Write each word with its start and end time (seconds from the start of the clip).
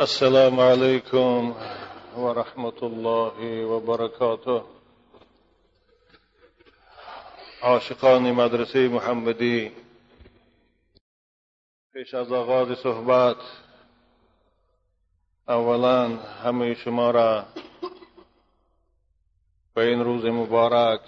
السلام 0.00 0.60
عليكم 0.60 1.54
ورحمة 2.16 2.78
الله 2.82 3.64
وبركاته. 3.64 4.64
عاشقان 7.62 8.32
مدرسه 8.32 8.88
محمدی 8.88 9.72
پیش 11.92 12.14
از 12.14 12.32
آغاز 12.32 12.78
صحبت 12.78 13.36
اولا 15.48 16.08
همه 16.16 16.74
شما 16.74 17.10
را 17.10 17.44
به 19.74 19.82
این 19.82 20.04
روز 20.04 20.24
مبارک 20.24 21.00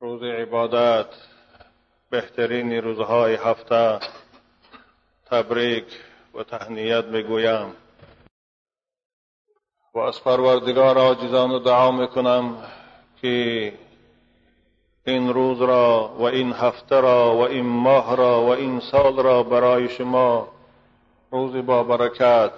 روز 0.00 0.22
عبادت 0.22 1.14
بهترین 2.10 2.72
روزهای 2.72 3.34
هفته 3.34 4.00
تبریک 5.26 6.05
و 6.36 6.42
تهنیت 6.42 7.04
می‌گویم 7.04 7.72
و 9.94 9.98
از 9.98 10.24
پروردگار 10.24 10.98
و 10.98 11.58
دعا 11.58 11.90
می‌کنم 11.90 12.64
که 13.22 13.74
این 15.06 15.34
روز 15.34 15.60
را 15.60 16.14
و 16.18 16.22
این 16.22 16.52
هفته 16.52 17.00
را 17.00 17.36
و 17.36 17.40
این 17.40 17.66
ماه 17.66 18.16
را 18.16 18.42
و 18.42 18.48
این 18.48 18.80
سال 18.80 19.16
را 19.16 19.42
برای 19.42 19.88
شما 19.88 20.48
روز 21.30 21.66
با 21.66 21.82
برکت 21.82 22.52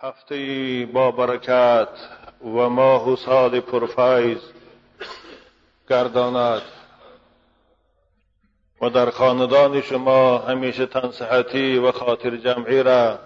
هفته 0.00 0.88
با 0.92 1.10
برکت 1.10 1.88
و 2.44 2.68
ماه 2.68 3.12
و 3.12 3.16
سال 3.16 3.60
پرفیض 3.60 4.40
گرداند. 5.90 6.77
و 8.80 8.90
در 8.90 9.10
خاندان 9.10 9.80
شما 9.80 10.38
همیشه 10.38 10.86
تنصحتی 10.86 11.78
و 11.78 11.92
خاطر 11.92 12.36
جمعی 12.36 12.82
را 12.82 13.18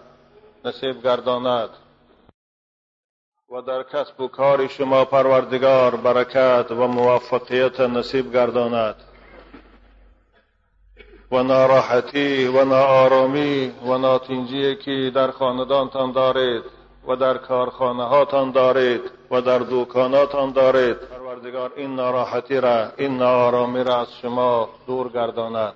نصیب 0.64 1.02
گرداند. 1.02 1.70
و 3.50 3.60
در 3.60 3.82
کسب 3.82 4.20
و 4.20 4.28
کار 4.28 4.66
شما 4.66 5.04
پروردگار 5.04 5.96
برکت 5.96 6.70
و 6.70 6.86
موفقیت 6.86 7.80
نصیب 7.80 8.32
گرداند. 8.32 8.96
و 11.32 11.42
ناراحتی 11.42 12.46
و 12.46 12.64
ناآرامی 12.64 13.72
و 13.86 13.98
ناتینجی 13.98 14.76
که 14.76 15.10
در 15.14 15.30
خاندانتان 15.30 16.12
دارید 16.12 16.62
و 17.08 17.16
در 17.16 17.38
کارخانه 17.38 18.04
هاتان 18.04 18.50
دارید. 18.50 19.21
و 19.32 19.40
در 19.40 19.58
دوکاناتان 19.58 20.52
دارید. 20.52 20.96
پروردگار 20.96 21.72
این 21.76 21.94
ناراحتی 21.94 22.60
را 22.60 22.88
این 22.96 23.16
ناآرامی 23.16 23.84
را 23.84 24.00
از 24.00 24.12
شما 24.22 24.68
دور 24.86 25.08
گرداند. 25.08 25.74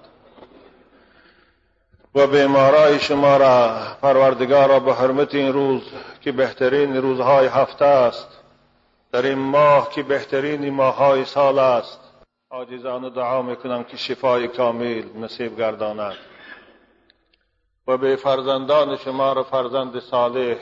و 2.14 2.26
بیمارای 2.26 2.98
شما 3.00 3.36
را 3.36 3.76
پروردگار 4.02 4.68
را 4.68 4.80
به 4.80 4.94
حرمت 4.94 5.34
این 5.34 5.52
روز 5.52 5.82
که 6.20 6.32
بهترین 6.32 6.96
روزهای 6.96 7.46
هفته 7.46 7.84
است. 7.84 8.28
در 9.12 9.22
این 9.22 9.38
ماه 9.38 9.90
که 9.90 10.02
بهترین 10.02 10.70
ماههای 10.70 11.24
سال 11.24 11.58
است. 11.58 12.00
عاجزانه 12.50 13.10
دعا 13.10 13.42
می‌کنم 13.42 13.84
که 13.84 13.96
شفای 13.96 14.48
کامل 14.48 15.02
نصیب 15.20 15.58
گرداند. 15.58 16.16
و 17.88 17.96
به 17.96 18.16
فرزندان 18.16 18.96
شما 18.96 19.32
را 19.32 19.42
فرزند 19.42 20.00
صالح 20.00 20.56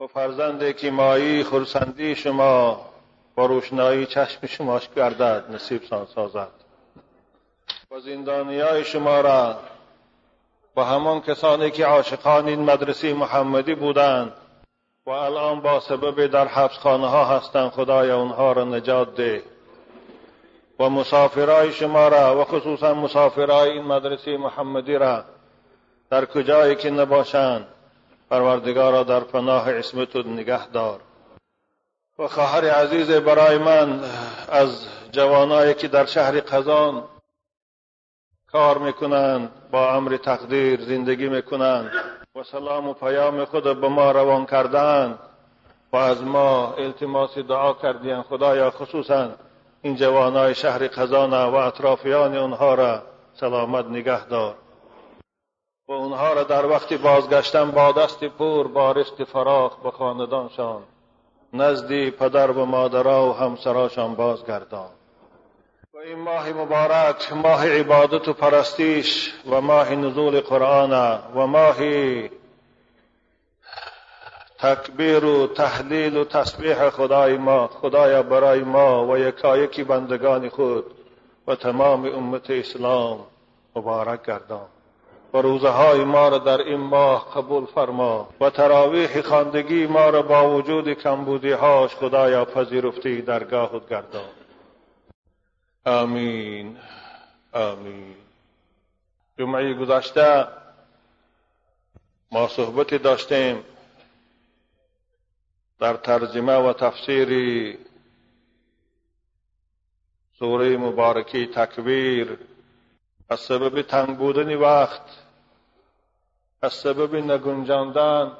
و 0.00 0.06
فرزند 0.06 0.76
که 0.76 0.90
مایی 0.90 1.44
خرسندی 1.44 2.14
شما 2.14 2.80
و 3.36 3.40
روشنایی 3.40 4.06
چشم 4.06 4.46
شماش 4.46 4.88
گردد 4.96 5.44
نصیب 5.50 5.82
سازد. 6.14 6.48
و 7.90 8.00
زندانی 8.00 8.60
های 8.60 8.84
شما 8.84 9.20
را 9.20 9.56
و 10.76 10.84
همان 10.84 11.20
کسانی 11.20 11.70
که 11.70 11.86
عاشقان 11.86 12.48
این 12.48 12.60
مدرسه 12.60 13.14
محمدی 13.14 13.74
بودند 13.74 14.32
و 15.06 15.10
الان 15.10 15.60
با 15.60 15.80
سبب 15.80 16.26
در 16.26 16.48
حبس 16.48 16.78
خانه 16.78 17.08
ها 17.08 17.24
هستند 17.24 17.70
خدای 17.70 18.10
اونها 18.10 18.52
را 18.52 18.64
نجات 18.64 19.14
ده. 19.14 19.42
و 20.78 20.90
مسافرای 20.90 21.72
شما 21.72 22.08
را 22.08 22.40
و 22.40 22.44
خصوصا 22.44 22.94
مسافرای 22.94 23.70
این 23.70 23.84
مدرسه 23.84 24.36
محمدی 24.36 24.94
را 24.94 25.24
در 26.10 26.24
کجایی 26.24 26.76
که 26.76 26.90
نباشند 26.90 27.66
پروردگارا 28.30 29.02
در 29.02 29.20
پناه 29.20 29.70
اسمت 29.70 30.16
نگه 30.16 30.66
دار. 30.66 31.00
و 32.18 32.28
خواهر 32.28 32.70
عزیز 32.70 33.10
برای 33.10 33.58
من 33.58 34.00
از 34.48 34.86
جوانایی 35.12 35.74
که 35.74 35.88
در 35.88 36.06
شهر 36.06 36.40
قزان 36.40 37.04
کار 38.52 38.78
می‌کنند 38.78 39.50
با 39.70 39.94
امر 39.94 40.16
تقدیر 40.16 40.80
زندگی 40.80 41.28
می‌کنند 41.28 41.90
و 42.36 42.42
سلام 42.42 42.88
و 42.88 42.92
پیام 42.92 43.44
خود 43.44 43.80
به 43.80 43.88
ما 43.88 44.12
روان 44.12 44.46
کردند 44.46 45.18
و 45.92 45.96
از 45.96 46.22
ما 46.22 46.74
التماس 46.74 47.38
دعا 47.38 47.72
کردیم 47.72 48.22
خدایا 48.22 48.70
خصوصا 48.70 49.30
این 49.82 49.96
جوانای 49.96 50.54
شهر 50.54 50.88
قزان 50.88 51.32
و 51.32 51.54
اطرافیان 51.54 52.36
اونها 52.36 52.74
را 52.74 53.02
سلامت 53.34 53.86
نگه 53.86 54.26
دار. 54.26 54.54
و 55.90 55.92
اونها 55.92 56.32
را 56.32 56.44
در 56.44 56.66
وقت 56.66 56.92
بازگشتن 56.92 57.70
با 57.70 57.92
دست 57.92 58.24
پور 58.24 58.68
با 58.68 59.04
فراخ 59.32 59.76
به 59.76 59.90
خاندانشان 59.90 60.82
نزدی 61.52 62.10
پدر 62.10 62.50
و 62.50 62.64
مادرها 62.64 63.30
و 63.30 63.32
همسراشان 63.32 64.14
بازگردان. 64.14 64.90
و 65.94 65.98
این 65.98 66.18
ماه 66.18 66.52
مبارک 66.52 67.32
ماه 67.32 67.68
عبادت 67.68 68.28
و 68.28 68.32
پرستیش 68.32 69.34
و 69.50 69.60
ماه 69.60 69.94
نزول 69.94 70.40
قرآن 70.40 70.92
و 71.34 71.46
ماه 71.46 71.76
تکبیر 74.58 75.24
و 75.24 75.46
تحلیل 75.46 76.16
و 76.16 76.24
تسبیح 76.24 76.90
خدای 76.90 77.36
ما 77.36 77.66
خدایا 77.66 78.22
برای 78.22 78.60
ما 78.60 79.06
و 79.06 79.18
یکایکی 79.18 79.84
بندگان 79.84 80.48
خود 80.48 80.84
و 81.46 81.54
تمام 81.54 82.04
امت 82.04 82.50
اسلام 82.50 83.26
مبارک 83.76 84.26
گردان. 84.26 84.66
و 85.34 85.38
روزهای 85.38 86.04
ما 86.04 86.28
را 86.28 86.38
در 86.38 86.58
این 86.58 86.80
ماه 86.80 87.34
قبول 87.34 87.66
فرما 87.66 88.28
و 88.40 88.50
تراویح 88.50 89.22
خواندگی 89.22 89.86
ما 89.86 90.10
را 90.10 90.22
با 90.22 90.56
وجود 90.56 90.92
کمبودی 90.92 91.50
هاش 91.50 91.94
خدایا 91.94 92.44
پذیرفتی 92.44 93.22
درگاهت 93.22 93.88
گردان. 93.88 94.30
آمین. 95.86 96.76
آمین. 97.52 98.14
جمعه 99.38 99.74
گذشته 99.74 100.46
ما 102.32 102.48
صحبتی 102.48 102.98
داشتیم 102.98 103.64
در 105.78 105.96
ترجمه 105.96 106.56
و 106.56 106.72
تفسیر 106.72 107.78
سوره 110.38 110.76
مبارکی 110.76 111.46
تکبیر 111.46 112.38
از 113.30 113.40
سبب 113.40 113.82
تنگ 113.82 114.16
بودن 114.16 114.54
وقت 114.54 115.02
از 116.62 116.72
سبب 116.72 117.14
نگنجاندن 117.14 118.32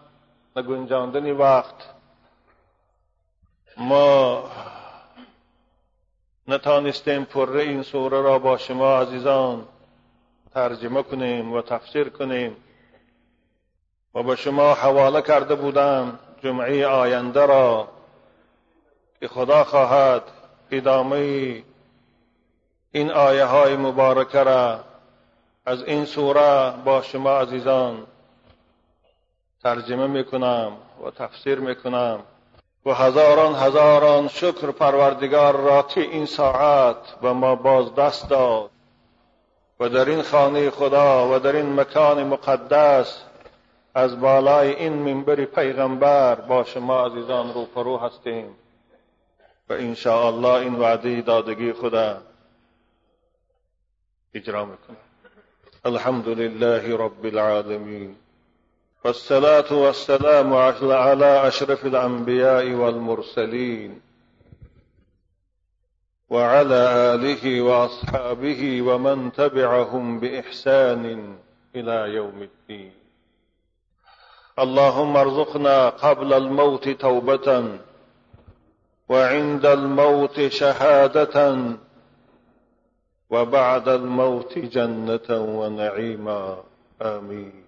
نگنجاندن 0.57 1.31
وقت. 1.31 1.75
ما 3.77 4.51
نتانستیم 6.49 7.25
پره 7.25 7.63
این 7.63 7.83
سوره 7.83 8.23
را 8.23 8.39
با 8.39 8.57
شما 8.57 9.01
عزیزان 9.01 9.69
ترجمه 10.55 11.03
کنیم 11.03 11.53
و 11.53 11.63
تفسیر 11.63 12.09
کنیم 12.09 12.57
و 14.15 14.23
به 14.23 14.37
شما 14.37 14.75
حواله 14.75 15.23
کرده 15.23 15.55
بودم 15.55 16.19
جمعه 16.43 16.87
آینده 16.87 17.47
را 17.47 17.89
که 19.21 19.29
خدا 19.29 19.65
خواهد 19.65 20.23
ادامه 20.71 21.63
این 22.93 23.11
آیه 23.11 23.45
های 23.45 23.77
مبارکه 23.77 24.43
را 24.43 24.81
از 25.67 25.83
این 25.83 26.05
سوره 26.05 26.75
با 26.85 27.03
شما 27.03 27.41
عزیزان 27.41 28.07
ترجمه 29.63 30.07
می‌کنم 30.07 30.73
و 31.07 31.11
تفسیر 31.11 31.59
می‌کنم 31.59 32.21
و 32.87 32.95
هزاران 32.95 33.55
هزاران 33.55 34.29
شکر 34.29 34.71
پروردگار 34.71 35.57
را 35.57 35.83
که 35.83 36.01
این 36.01 36.27
ساعت 36.27 37.21
به 37.23 37.33
ما 37.33 37.55
باز 37.55 37.95
دست 37.95 38.29
داد 38.29 38.71
و 39.81 39.89
در 39.89 40.09
این 40.09 40.23
خانه 40.23 40.71
خدا 40.71 41.35
و 41.35 41.39
در 41.39 41.57
این 41.57 41.81
مکان 41.81 42.25
مقدس 42.25 43.23
از 43.95 44.21
بالای 44.21 44.75
این 44.75 44.93
منبر 44.93 45.45
پیغمبر 45.45 46.35
با 46.35 46.65
شما 46.65 47.07
عزیزان 47.07 47.55
روپرو 47.55 47.97
هستیم 47.99 48.57
و 49.69 49.73
ان 49.73 49.97
الله 50.07 50.53
این 50.53 50.75
وعده 50.75 51.23
دادگی 51.23 51.73
خدا 51.73 52.30
اجرا 54.35 54.65
میکنیم 54.65 54.97
الحمد 55.85 56.29
لله 56.29 56.97
رب 56.97 57.27
العالمين. 57.27 58.17
والصلاة 59.05 59.73
والسلام 59.73 60.55
على 60.93 61.49
أشرف 61.49 61.87
الأنبياء 61.87 62.71
والمرسلين. 62.73 64.01
وعلى 66.31 67.15
آله 67.15 67.61
وأصحابه 67.61 68.83
ومن 68.83 69.33
تبعهم 69.33 70.21
بإحسان 70.21 71.35
إلى 71.75 72.15
يوم 72.15 72.43
الدين. 72.43 72.93
اللهم 74.59 75.17
ارزقنا 75.17 75.89
قبل 75.89 76.33
الموت 76.33 76.89
توبة. 76.89 77.79
وعند 79.09 79.67
الموت 79.67 80.41
شهادة. 80.41 81.63
وبعد 83.31 83.89
الموت 83.89 84.59
جنة 84.59 85.31
ونعيما. 85.31 86.63
آمين. 87.03 87.65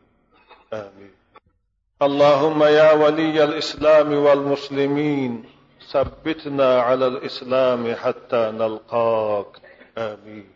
آمين. 0.73 1.11
اللهم 2.03 2.63
يا 2.63 2.93
ولي 2.93 3.45
الإسلام 3.45 4.13
والمسلمين 4.13 5.45
ثبتنا 5.93 6.81
على 6.81 7.07
الإسلام 7.07 7.95
حتى 7.95 8.37
نلقاك. 8.37 9.47
آمين. 9.99 10.49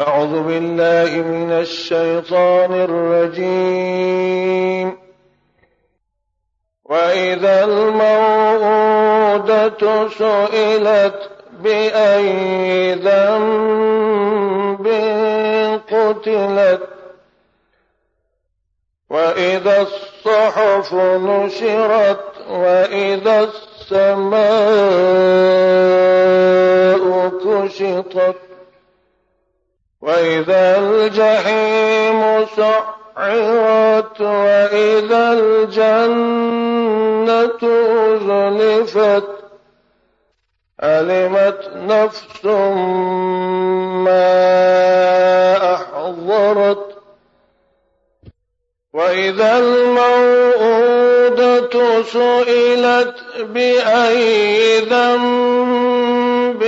أعوذ 0.00 0.42
بالله 0.42 1.22
من 1.22 1.52
الشيطان 1.52 2.72
الرجيم. 2.72 4.98
وإذا 6.84 7.64
الموءودة 7.64 8.08
سئلت 10.08 11.31
بأي 11.62 12.94
ذنب 12.94 14.86
قتلت. 15.90 16.88
وإذا 19.10 19.82
الصحف 19.82 20.94
نشرت 20.94 22.24
وإذا 22.50 23.40
السماء 23.40 24.52
كشطت. 27.28 28.36
وإذا 30.00 30.78
الجحيم 30.78 32.46
سعرت 32.56 34.20
وإذا 34.20 35.32
الجنة 35.32 36.42
أزلفت. 38.14 39.41
علمت 40.82 41.70
نفس 41.76 42.44
ما 44.04 44.34
أحضرت. 45.74 47.02
وإذا 48.92 49.58
الموءودة 49.58 50.42
سئلت 52.02 53.14
بأي 53.40 54.80
ذنب 54.80 56.62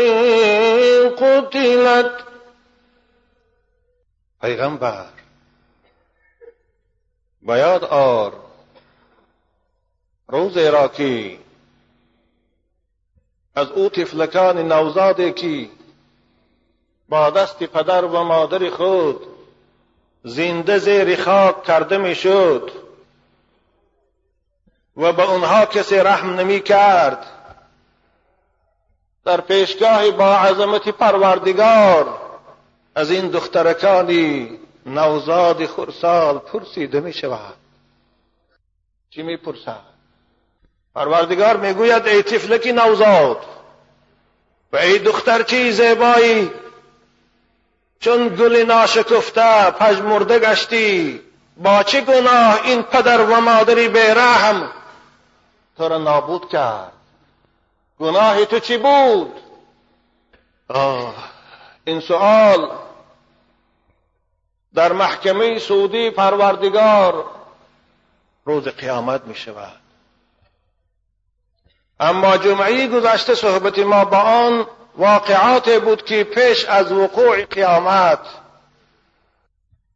قتلت. 1.19 2.25
پیغمبر 4.41 5.05
بیاد 7.43 7.85
آر 7.85 8.33
روز 10.29 10.59
را 10.59 10.89
که 10.89 11.44
از 13.55 13.71
او 13.71 13.89
تفلکان 13.89 14.73
نوزادی 14.73 15.33
که 15.33 15.71
با 17.09 17.31
دست 17.31 17.63
پدر 17.65 18.05
و 18.05 18.25
مادر 18.25 18.71
خود 18.71 19.27
زنده 20.25 20.79
زیر 20.79 21.23
خاک 21.23 21.63
کرده 21.63 21.99
می‌شد 21.99 22.71
و 24.97 25.13
به 25.13 25.31
اونها 25.31 25.67
کسی 25.67 25.97
رحم 25.97 26.35
نمی 26.35 26.61
کرد. 26.61 27.27
در 29.25 29.41
پیشگاه 29.41 30.11
با 30.11 30.37
عظمت 30.37 30.89
پروردگار 30.89 32.21
از 32.95 33.11
این 33.11 33.29
دخترکانی 33.29 34.59
نوزاد 34.87 35.67
خرسال 35.67 36.39
پرسیده 36.39 37.01
می 37.01 37.13
شود. 37.13 37.55
چی 39.11 39.23
می 39.23 39.37
پرسد؟ 39.37 39.94
پروردگار 40.95 41.57
می‌گوید 41.57 42.07
ای 42.07 42.23
طفلکی 42.23 42.73
نوزاد 42.73 43.45
و 44.73 44.77
ای 44.77 44.99
دخترچی 44.99 45.73
زیبایی 45.73 46.51
چون 48.01 48.29
گل 48.29 48.57
ناشکفته 48.57 49.71
پژمرده 49.71 50.39
گشتی 50.39 51.21
با 51.57 51.83
چه 51.83 52.01
گناه 52.01 52.61
این 52.65 52.83
پدر 52.83 53.21
و 53.21 53.41
مادری 53.41 53.89
بیرحم 53.89 54.71
تو 55.77 55.89
را 55.89 55.99
نابود 55.99 56.49
کرد. 56.49 56.93
گناه 58.01 58.45
تو 58.45 58.59
چی 58.59 58.77
بود؟ 58.77 59.33
آه 60.69 61.15
این 61.85 62.01
سؤال 62.01 62.71
در 64.75 64.93
محکمه 64.93 65.59
سعودی 65.59 66.11
پروردگار 66.11 67.25
روز 68.45 68.69
قیامت 68.69 69.25
می 69.25 69.35
شود 69.35 69.84
اما 72.01 72.37
جمعی 72.37 72.89
گذشته 72.89 73.35
صحبت 73.35 73.79
ما 73.79 74.05
با 74.05 74.19
آن 74.19 74.67
واقعات 74.97 75.71
بود 75.71 76.05
که 76.05 76.25
پیش 76.25 76.65
از 76.65 76.93
وقوع 76.93 77.45
قیامت 77.45 78.19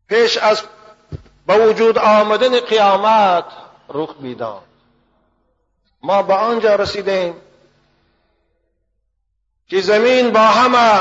پیش 0.08 0.36
از 0.36 0.62
به 1.46 1.66
وجود 1.66 1.98
آمدن 1.98 2.60
قیامت 2.60 3.44
رخ 3.88 4.14
می‌داد. 4.20 4.62
ما 6.02 6.22
به 6.22 6.34
آنجا 6.34 6.74
رسیدیم 6.74 7.34
که 9.68 9.80
زمین 9.80 10.30
با 10.30 10.40
همه 10.40 11.00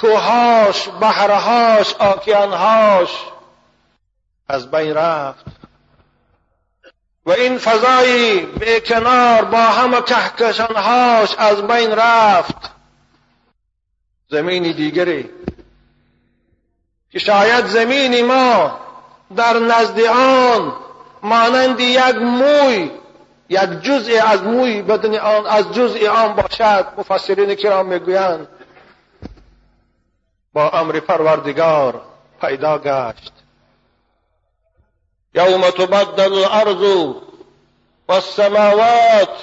کوهاش 0.00 0.88
بحرهاش 0.88 1.94
آکیانهاش 1.94 3.24
از 4.48 4.70
بین 4.70 4.94
رفت. 4.94 5.44
و 7.26 7.30
این 7.30 7.58
فضای 7.58 8.46
کنار 8.80 9.44
با 9.44 9.58
همه 9.58 10.00
کهکشانهاش 10.00 11.34
از 11.38 11.62
بین 11.62 11.90
رفت. 11.90 12.70
زمینی 14.28 14.72
دیگری 14.72 15.30
که 17.10 17.18
شاید 17.18 17.66
زمینی 17.66 18.22
ما 18.22 18.78
در 19.36 19.58
نزد 19.58 20.00
آن 20.00 20.72
مانند 21.22 21.80
یک 21.80 22.16
موی 22.16 22.90
یک 23.48 23.70
جزء 23.82 24.26
از 24.26 24.42
موی 24.42 24.82
بدن 24.82 25.14
آن 25.14 25.46
از 25.46 25.72
جزء 25.72 26.08
آن 26.10 26.34
باشد 26.34 26.86
مفسرین 26.98 27.54
کرام 27.54 27.86
می‌گویند 27.86 28.48
با 30.52 30.70
امر 30.70 31.00
پروردگار 31.00 32.02
پیدا 32.40 32.78
گشت. 32.78 33.32
یوم 35.36 35.70
تبدل 35.70 36.32
الارض 36.32 37.14
والسماوات 38.08 39.38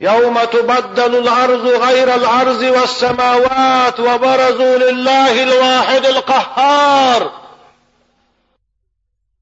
يوم 0.00 0.44
تبدل 0.44 1.14
الارض 1.16 1.66
غير 1.66 2.14
الارض 2.14 2.62
والسماوات 2.62 4.00
وبرزوا 4.00 4.76
لله 4.76 5.42
الواحد 5.42 6.06
القهار. 6.06 7.30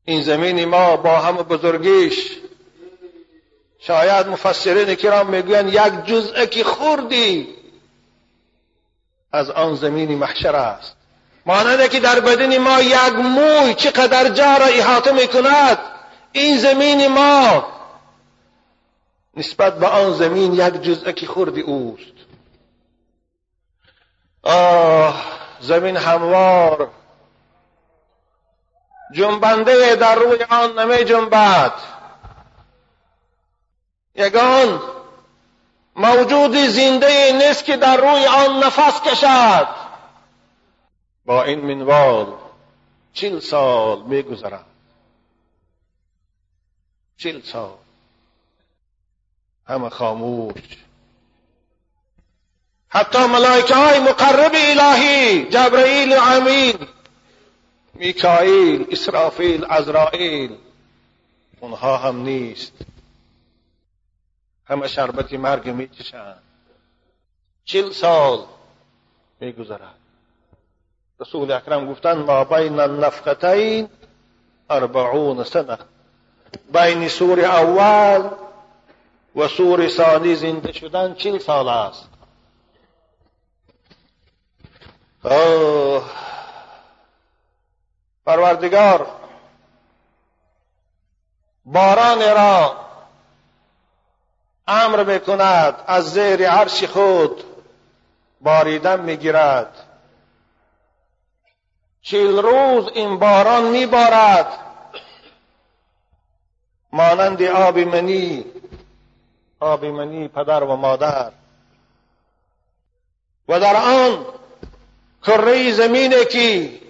این 0.05 0.23
زمین 0.23 0.65
ما 0.65 0.97
با 0.97 1.17
همه 1.17 1.43
بزرگیش. 1.43 2.39
شاید 3.79 4.27
مفسرین 4.27 4.95
کرام 4.95 5.27
می‌گویند 5.27 5.75
یک 5.75 6.05
جزء 6.07 6.47
که 6.47 6.65
خوردی 6.65 7.55
از 9.33 9.51
آن 9.51 9.75
زمین 9.75 10.19
محشر 10.19 10.57
است. 10.57 10.97
مانند 11.47 11.89
که 11.89 12.01
در 12.01 12.21
بدن 12.21 12.59
ما 12.59 12.81
یک 12.81 13.13
موی 13.13 13.75
چقدر 13.75 14.29
جا 14.29 14.57
را 14.57 14.67
احاطه 14.67 15.13
می‌کند 15.13 15.79
این 16.33 16.59
زمین 16.59 17.09
ما 17.09 17.67
نسبت 19.37 19.79
به 19.79 19.87
آن 19.87 20.13
زمین 20.13 20.55
یک 20.55 20.75
جزء 20.83 21.13
که 21.13 21.27
خوردی 21.27 21.61
اوست. 21.61 22.15
آه 24.43 25.25
زمین 25.61 25.97
هموار. 25.97 26.91
جنبنده 29.15 29.97
در 29.97 30.15
روی 30.15 30.43
آن 30.51 30.79
نمی 30.79 31.05
جنبد. 31.05 31.73
یگان 34.15 34.83
موجود 35.97 36.57
زنده 36.57 37.33
نیست 37.33 37.65
که 37.65 37.77
در 37.77 37.97
روی 37.97 38.27
آن 38.27 38.65
نفس 38.65 39.01
کشد. 39.01 39.84
با 41.25 41.45
این 41.45 41.61
منوال 41.61 42.39
چل 43.13 43.39
سال 43.39 44.03
می 44.03 44.23
گذرد 44.23 44.67
چل 47.17 47.41
سال. 47.41 47.77
همه 49.67 49.89
خاموش. 49.89 50.85
حتی 52.89 53.19
ملائکه 53.19 53.75
های 53.75 53.99
مقرب 53.99 54.53
الهی 54.55 55.45
جبرائیل 55.45 56.13
و 56.13 56.21
امین 56.21 56.89
میکائیل 57.95 58.87
اسرافیل 58.91 59.65
عزرائیل 59.65 60.59
اونها 61.61 61.97
هم 61.97 62.23
نیست. 62.23 62.73
همه 64.65 64.89
شربت 64.89 65.33
مرگ 65.33 65.69
میچشند. 65.69 66.43
چل 67.65 67.91
سال 67.91 68.47
میگذرد. 69.41 70.04
رسول 71.21 71.53
اکرم 71.53 71.91
گفتند 71.93 72.17
ما 72.17 72.45
بین 72.45 72.81
النفقتین 72.81 73.89
اربعون 74.71 75.45
سنه 75.45 75.79
بین 76.73 77.09
سور 77.09 77.41
اول 77.41 78.31
و 79.37 79.49
سور 79.49 79.89
ثانی 79.89 80.35
زنده 80.35 80.73
شدن 80.73 81.15
چل 81.15 81.39
سال 81.39 81.69
است. 81.69 82.09
پروردگار 88.27 89.07
باران 91.65 92.21
را 92.21 92.77
امر 94.67 95.05
می‌کند 95.05 95.75
از 95.87 96.13
زیر 96.13 96.51
عرش 96.51 96.85
خود 96.85 97.45
باریدن 98.41 99.01
می‌گیرد. 99.01 99.94
چیل 102.05 102.39
روز 102.39 102.89
این 102.95 103.19
باران 103.19 103.71
میبارد. 103.71 104.59
مانند 106.93 107.43
آب 107.43 107.79
منی 107.79 108.45
آب 109.61 109.85
منی 109.85 110.29
پدر 110.29 110.63
و 110.65 110.77
مادر. 110.77 111.33
و 113.49 113.61
در 113.61 113.77
آن 113.77 114.27
کره 115.23 115.73
زمینه 115.73 116.25
که 116.25 116.81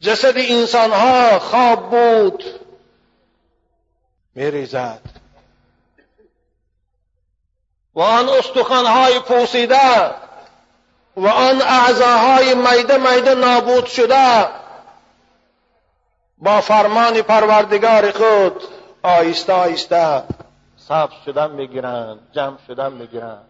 جسد 0.00 0.34
انسانها 0.36 1.38
خواب 1.38 1.90
بود 1.90 2.44
میریزد. 4.34 5.00
و 7.94 8.00
آن 8.00 8.28
استخوانهای 8.28 9.18
پوسیده 9.20 10.25
و 11.16 11.26
آن 11.26 11.62
اعضاهای 11.62 12.54
میده 12.54 12.96
میده 12.96 13.34
نابود 13.34 13.86
شده 13.86 14.48
با 16.38 16.60
فرمان 16.60 17.22
پروردگار 17.22 18.12
خود 18.12 18.62
آیسته 19.02 19.52
آیسته 19.52 20.22
سبز 20.88 21.12
شدن 21.26 21.50
می‌گیرند 21.50 22.18
جمع 22.32 22.56
شدن 22.66 22.92
می‌گیرند. 22.92 23.46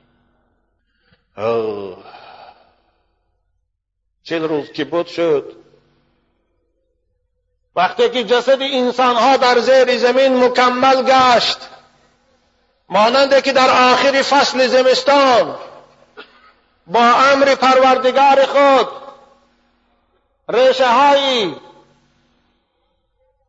چل 4.23 4.43
روز 4.43 4.73
که 4.73 4.85
بود 4.85 5.07
شد. 5.07 5.53
وقتی 7.77 8.09
که 8.09 8.25
جسد 8.25 8.63
انسان 8.63 9.17
ها 9.17 9.37
در 9.37 9.59
زیر 9.59 9.99
زمین 9.99 10.45
مکمل 10.45 11.03
گشت 11.03 11.59
مانند 12.89 13.43
که 13.43 13.53
در 13.53 13.71
آخر 13.71 14.23
فصل 14.23 14.67
زمستان 14.67 15.59
با 16.87 17.01
امر 17.01 17.55
پروردگار 17.55 18.47
خود. 18.47 18.89
ریشه 20.49 20.89
های 20.89 21.55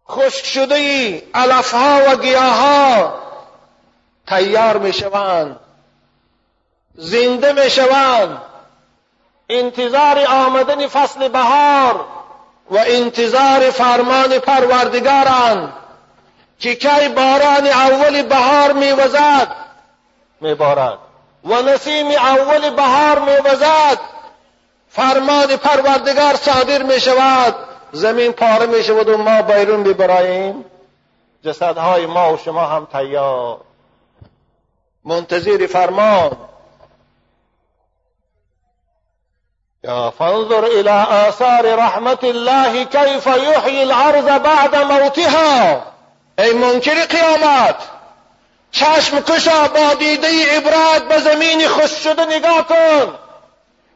خشک 0.09 0.45
شده 0.45 1.23
علف 1.33 1.71
ها 1.73 2.01
و 2.07 2.15
گیاه 2.15 2.55
ها 2.55 3.13
تیار 4.27 4.77
می 4.77 4.93
شوند 4.93 5.59
زنده 6.95 7.53
می 7.53 7.69
شوند 7.69 8.41
انتظار 9.49 10.25
آمدن 10.25 10.87
فصل 10.87 11.27
بهار 11.27 12.05
و 12.71 12.77
انتظار 12.87 13.69
فرمان 13.71 14.39
پروردگاران 14.39 15.73
که 16.59 16.75
کی 16.75 17.09
باران 17.15 17.67
اول 17.67 18.21
بهار 18.21 18.73
میوزد 18.73 19.55
میبارد. 20.41 21.06
و 21.43 21.61
نسیم 21.61 22.07
اول 22.07 22.69
بهار 22.69 23.19
میوزد 23.19 23.99
فرمان 24.89 25.57
پروردگار 25.57 26.35
صادر 26.35 26.83
می 26.83 26.99
شود. 26.99 27.55
زمین 27.91 28.31
پاره 28.31 28.65
می 28.65 28.83
شود 28.83 29.09
و 29.09 29.17
ما 29.17 29.41
بیرون 29.41 29.83
ببراییم 29.83 30.65
جسدهای 31.43 32.05
ما 32.05 32.33
و 32.33 32.37
شما 32.37 32.65
هم 32.65 32.87
تیار. 32.91 33.57
منتظر 35.05 35.67
فرمان. 35.67 36.37
یا 39.83 40.11
فانظر 40.11 40.65
الى 40.65 40.89
آثار 41.27 41.75
رحمت 41.75 42.23
الله 42.23 42.85
کیف 42.85 43.27
یحیی 43.27 43.81
الارض 43.81 44.25
بعد 44.25 44.75
موتها. 44.75 45.81
ای 46.39 46.53
منکر 46.53 47.05
قیامت! 47.05 47.96
چشم 48.71 49.19
کشا 49.21 49.67
با 49.67 49.93
دیده 49.93 50.57
عبرت 50.57 51.07
به 51.07 51.19
زمین 51.19 51.67
خوش 51.67 51.91
شده 51.91 52.25
نگاه 52.25 52.67
کن 52.67 53.19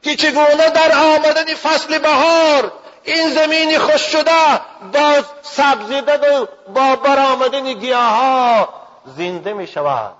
که 0.01 0.15
چگونه 0.15 0.69
در 0.69 0.91
آمدن 0.95 1.55
فصل 1.55 1.99
بهار 1.99 2.71
این 3.03 3.29
زمین 3.29 3.79
خوش 3.79 4.01
شده 4.01 4.59
با 4.93 5.23
سبزیده 5.41 6.17
و 6.17 6.45
با 6.73 6.95
برآمدن 6.95 7.73
گیاه 7.73 8.09
ها 8.09 8.73
زنده 9.05 9.53
می 9.53 9.67
شود. 9.67 10.15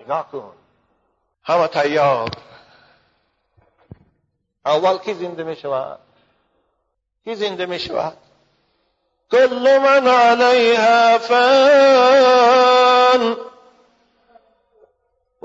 نگاه 0.00 0.30
کن. 0.32 0.52
همه 1.44 1.66
تیار. 1.66 2.30
اول 4.66 4.98
کی 4.98 5.14
زنده 5.14 5.42
می 5.42 5.56
شود؟ 5.56 5.98
کی 7.24 7.34
زنده 7.34 7.66
می 7.66 7.78
شود؟ 7.78 8.16
كل 9.30 9.78
من 9.78 10.08
عليها 10.08 11.18
فان. 11.18 12.40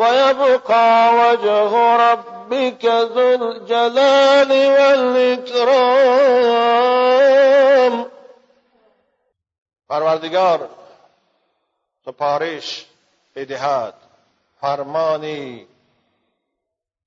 ويبقى 0.05 1.13
وجه 1.13 1.95
ربك 1.95 2.85
ذو 2.85 3.43
الجلال 3.43 4.51
والإكرام. 4.51 6.05
پروردگار 9.89 10.69
سپارش 12.05 12.85
ادهاد 13.35 13.93
فرمانی. 14.61 15.67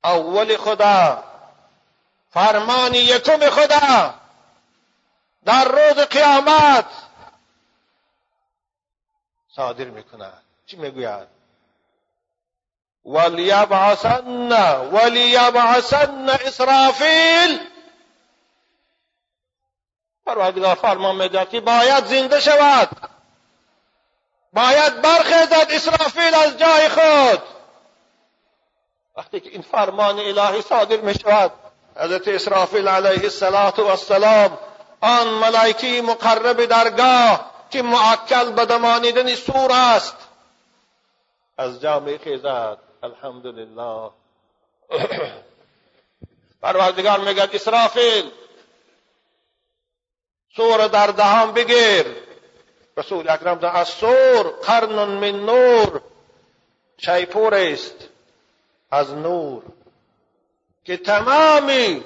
اول 0.04 0.56
خدا 0.56 1.24
فرمانی 2.30 2.98
یکم 2.98 3.50
خدا. 3.50 4.14
در 5.44 5.64
روز 5.64 5.98
قیامت. 6.06 6.84
صادر 9.56 9.84
می‌کند. 9.84 10.42
چی 10.66 10.76
می‌گوید؟ 10.76 11.37
ولیبعثن 13.08 14.52
ولیبعثن 14.92 16.28
اسرافیل 16.28 17.58
پروردگار 20.26 20.74
فرمان 20.74 21.16
می‌دهد 21.16 21.50
که 21.50 21.60
باید 21.60 22.04
زنده 22.04 22.40
شود. 22.40 22.88
باید 24.52 25.02
برخیزد 25.02 25.66
اسرافیل 25.70 26.34
از 26.34 26.58
جای 26.58 26.88
خود. 26.88 27.42
وقتی 29.16 29.40
که 29.40 29.50
این 29.50 29.62
فرمان 29.62 30.18
الهی 30.18 30.62
صادر 30.62 30.96
می 30.96 31.14
شود 31.14 31.52
حضرت 31.96 32.28
اسرافیل 32.28 32.88
علیه 32.88 33.30
السلام 33.78 34.58
آن 35.00 35.28
ملائکی 35.28 36.00
مقرب 36.00 36.64
درگاه 36.64 37.50
که 37.70 37.82
معکل 37.82 38.50
به 38.50 38.66
دمانیدن 38.66 39.34
سور 39.34 39.72
است 39.72 40.16
از 41.58 41.80
جا 41.80 42.00
می 42.00 42.18
خیزد 42.18 42.87
الحمدلله. 43.02 44.10
پروردگار 46.62 47.18
میگد 47.20 47.50
اسرافیل 47.52 48.30
سور 50.56 50.86
در 50.86 51.06
دهان 51.06 51.52
بگیر. 51.52 52.06
رسول 52.96 53.30
اکرم 53.30 53.58
از 53.64 53.88
سور 53.88 54.42
قرن 54.42 55.04
من 55.04 55.40
نور. 55.46 56.00
شیپور 56.98 57.54
است 57.54 58.08
از 58.90 59.14
نور. 59.14 59.62
که 60.84 60.96
تمامی 60.96 62.04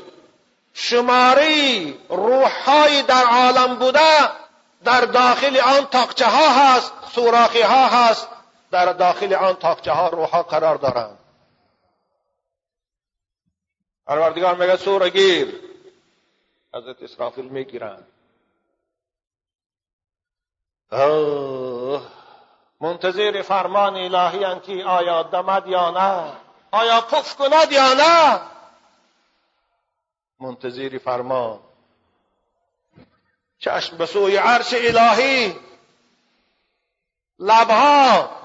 شماری 0.74 1.98
روحهایی 2.08 3.02
در 3.02 3.24
عالم 3.24 3.76
بوده 3.76 4.30
در 4.84 5.00
داخل 5.00 5.56
آن 5.56 5.86
تاقچه 5.86 6.26
ها 6.26 6.48
هست 6.48 6.92
سوراخی 7.14 7.60
ها 7.62 7.88
هست. 7.88 8.28
در 8.72 8.92
داخل 8.92 9.34
آن 9.34 9.54
تاقچه 9.54 9.92
ها 9.92 10.08
روحها 10.08 10.42
قرار 10.42 10.76
دارند. 10.76 11.18
پروردگار 14.06 14.54
میگه 14.54 14.76
سوره 14.76 15.10
گیر. 15.10 15.60
حضرت 16.74 17.02
اسرافیل 17.02 17.48
می‌گیرند. 17.48 18.06
منتظر 22.80 23.42
فرمان 23.42 23.96
الهی 23.96 24.60
که 24.60 24.84
آیا 24.84 25.22
دمد 25.22 25.66
یا 25.66 25.90
نه؟ 25.90 26.32
آیا 26.70 27.00
پف 27.00 27.36
کند 27.36 27.72
یا 27.72 27.94
نه؟ 27.94 28.40
منتظر 30.40 30.98
فرمان. 30.98 31.60
چشم 33.58 33.96
به 33.96 34.06
سوی 34.06 34.36
عرش 34.36 34.74
الهی. 34.74 35.60
لبها 37.38 38.41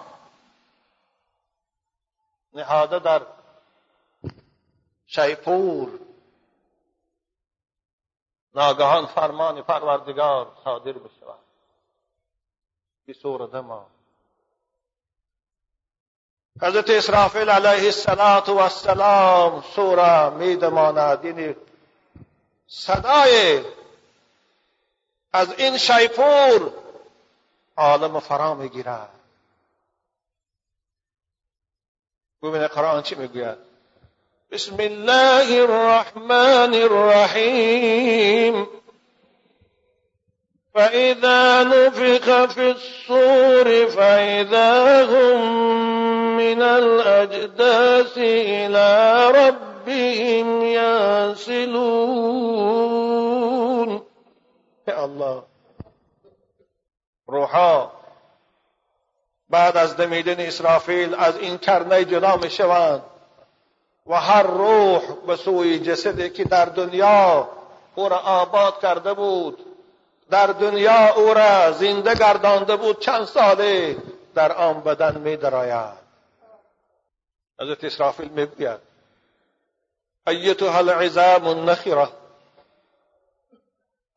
نهاده 2.57 2.99
در 2.99 3.21
شیپور 5.07 5.99
ناگهان 8.55 9.05
فرمان 9.05 9.61
پروردگار 9.61 10.51
صادر 10.63 10.91
بشود. 10.91 11.39
بصورة 13.07 13.47
دما 13.47 13.87
حضرت 16.61 16.89
اسرافیل 16.89 17.49
علیه 17.49 17.85
السلام 17.85 18.43
و 18.47 18.57
السلام 18.57 19.61
سوره 19.61 20.29
میدماند 20.29 21.25
یعنی 21.25 21.55
صدای 22.67 23.65
از 25.33 25.53
این 25.53 25.77
شیپور 25.77 26.73
عالم 27.77 28.19
فرا 28.19 28.53
می‌گیرد. 28.53 29.16
ببین 32.43 32.67
قرآن 32.67 33.01
چی 33.01 33.15
میگوید؟ 33.15 33.57
بسم 34.51 34.75
الله 34.79 35.61
الرحمن 35.61 36.73
الرحیم. 36.73 38.67
فإذا 40.73 41.63
نفخ 41.63 42.45
في 42.45 42.69
الصور 42.69 43.85
فإذا 43.85 45.03
هم 45.05 45.37
من 46.37 46.61
الأجداث 46.61 48.17
إلى 48.17 48.87
ربهم 49.31 50.63
ينسلون. 50.63 51.97
يا 54.87 55.05
الله. 55.05 55.43
روحا. 57.29 57.96
بعد 59.49 59.77
از 59.77 59.97
دمیدن 59.97 60.39
اسرافیل 60.39 61.15
از 61.15 61.37
این 61.37 61.57
کرنه 61.57 62.05
جدا 62.05 62.35
می 62.35 62.49
شوند 62.49 63.01
و 64.07 64.21
هر 64.21 64.43
روح 64.43 65.01
به 65.27 65.35
سوی 65.35 65.79
جسدی 65.79 66.29
که 66.29 66.43
در 66.43 66.65
دنیا 66.65 67.49
او 67.95 68.09
را 68.09 68.17
آباد 68.17 68.81
کرده 68.81 69.13
بود 69.13 69.65
در 70.29 70.47
دنیا 70.47 71.13
او 71.13 71.33
را 71.33 71.71
زنده 71.71 72.15
گردانده 72.15 72.75
بود 72.75 72.99
چند 72.99 73.25
ساله 73.25 73.97
در 74.35 74.51
آن 74.51 74.81
بدن 74.81 75.17
می 75.17 75.37
دراید 75.37 76.07
حضرت 77.61 77.83
اسرافیل 77.83 78.27
می‌گوید 78.27 78.79
ایتها 80.27 80.77
العظام 80.77 81.47
النخره 81.47 82.07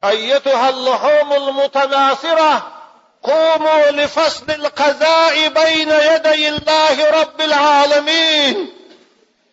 ایتها 0.03 0.67
اللحوم 0.67 1.33
المتناثره 1.33 2.63
قوموا 3.23 3.91
لفصل 3.91 4.51
القضاء 4.51 5.49
بين 5.49 5.89
يدي 5.89 6.49
الله 6.49 7.11
رب 7.11 7.41
العالمين. 7.41 8.69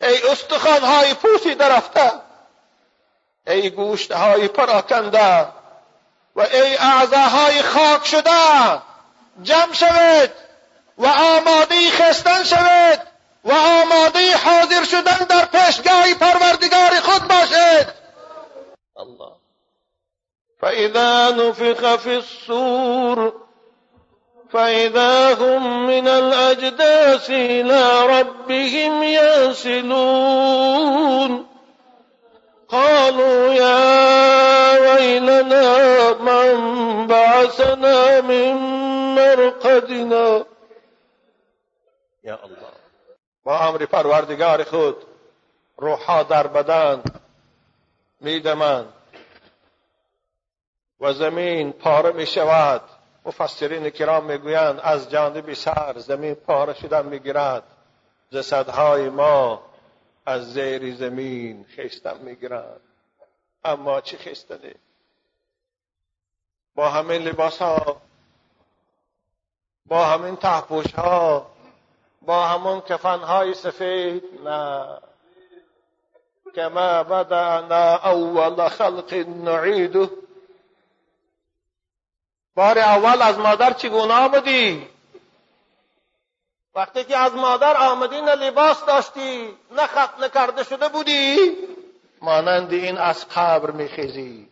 ای 0.02 0.32
استخوان 0.32 0.82
های 0.84 1.14
پوسیده 1.14 1.68
رفته 1.68 2.12
ای 3.48 3.70
گوشت 3.70 4.12
های 4.12 4.48
پراکنده 4.48 5.48
و 6.36 6.42
ای 6.42 6.78
اعضاهای 6.78 7.62
خاک 7.62 8.06
شده 8.06 8.82
جمع 9.44 9.74
شوید 9.74 10.32
و 10.98 11.06
آماده 11.06 11.90
خستن 11.90 12.44
شوید 12.44 13.00
و 13.44 13.52
آماده 13.52 14.38
حاضر 14.38 14.84
شدن 14.84 15.26
در 15.30 15.46
پیشگاه 15.46 16.14
پروردگار 16.14 17.00
خود 17.00 17.28
باشید. 17.28 17.88
الله. 18.98 19.32
فإذا 20.62 21.30
نفخ 21.30 21.96
في 21.96 22.10
الصور 22.10 23.47
فإذا 24.50 25.34
هم 25.34 25.88
من 25.88 26.08
الأجداث 26.08 27.30
إلى 27.30 28.08
ربهم 28.20 29.04
ينسلون 29.04 30.68
قالوا 32.70 33.54
يا 33.54 34.80
ويلنا 34.80 36.14
من 36.14 37.08
بعثنا 37.08 38.22
من 38.22 38.54
مرقدنا. 39.16 40.46
يا 42.24 42.40
الله. 42.46 42.72
با 43.46 43.70
أمر 43.70 43.86
پروردگار 43.86 44.64
خود 44.64 44.96
روحها 45.78 46.24
در 46.24 46.48
بدن 46.48 47.04
میدمند 48.22 48.94
و 51.00 51.14
زمین 51.14 51.72
پاره 51.72 52.12
می 52.12 52.26
شود 52.26 52.82
مفسرین 53.28 53.90
کرام 53.90 54.26
می‌گویند 54.26 54.80
از 54.84 55.10
جانب 55.10 55.54
سر 55.54 55.94
زمین 55.98 56.36
پاره 56.36 56.74
شدن 56.74 57.06
می‌گیرد. 57.06 57.64
جسدهای 58.32 59.10
ما 59.10 59.62
از 60.26 60.54
زیر 60.54 60.96
زمین 60.96 61.64
خیستن 61.64 62.18
می‌گیرند. 62.18 62.82
اما 63.64 64.02
چه 64.02 64.18
خیستنی؟ 64.18 64.74
با 66.76 66.90
همین 66.90 67.22
لباس 67.22 67.62
ها 67.62 68.02
با 69.86 70.06
همین 70.06 70.36
تحپوش 70.36 70.94
ها 70.94 71.52
با 72.22 72.46
همون 72.46 72.82
کفن 72.82 73.20
های 73.20 73.54
سفید. 73.54 74.24
نه. 74.44 74.98
کما 76.56 77.04
بدأنا 77.04 77.96
اول 77.96 78.70
خلق 78.70 79.14
نعیده. 79.28 80.10
بار 82.58 82.80
اول 82.80 83.22
از 83.22 83.38
مادر 83.38 83.74
چگونه 83.74 84.14
آمدی؟ 84.14 84.88
وقتی 86.76 87.04
که 87.04 87.18
از 87.18 87.34
مادر 87.34 87.78
آمدی 87.78 88.22
نه 88.22 88.36
لباس 88.36 88.86
داشتی 88.86 89.58
نه 89.72 89.88
ختنه 89.88 90.30
کرده 90.30 90.64
شده 90.64 90.90
بودی؟ 90.90 91.58
مانند 92.22 92.74
این 92.74 92.98
از 92.98 93.26
قبر 93.28 93.72
میخیزی. 93.72 94.50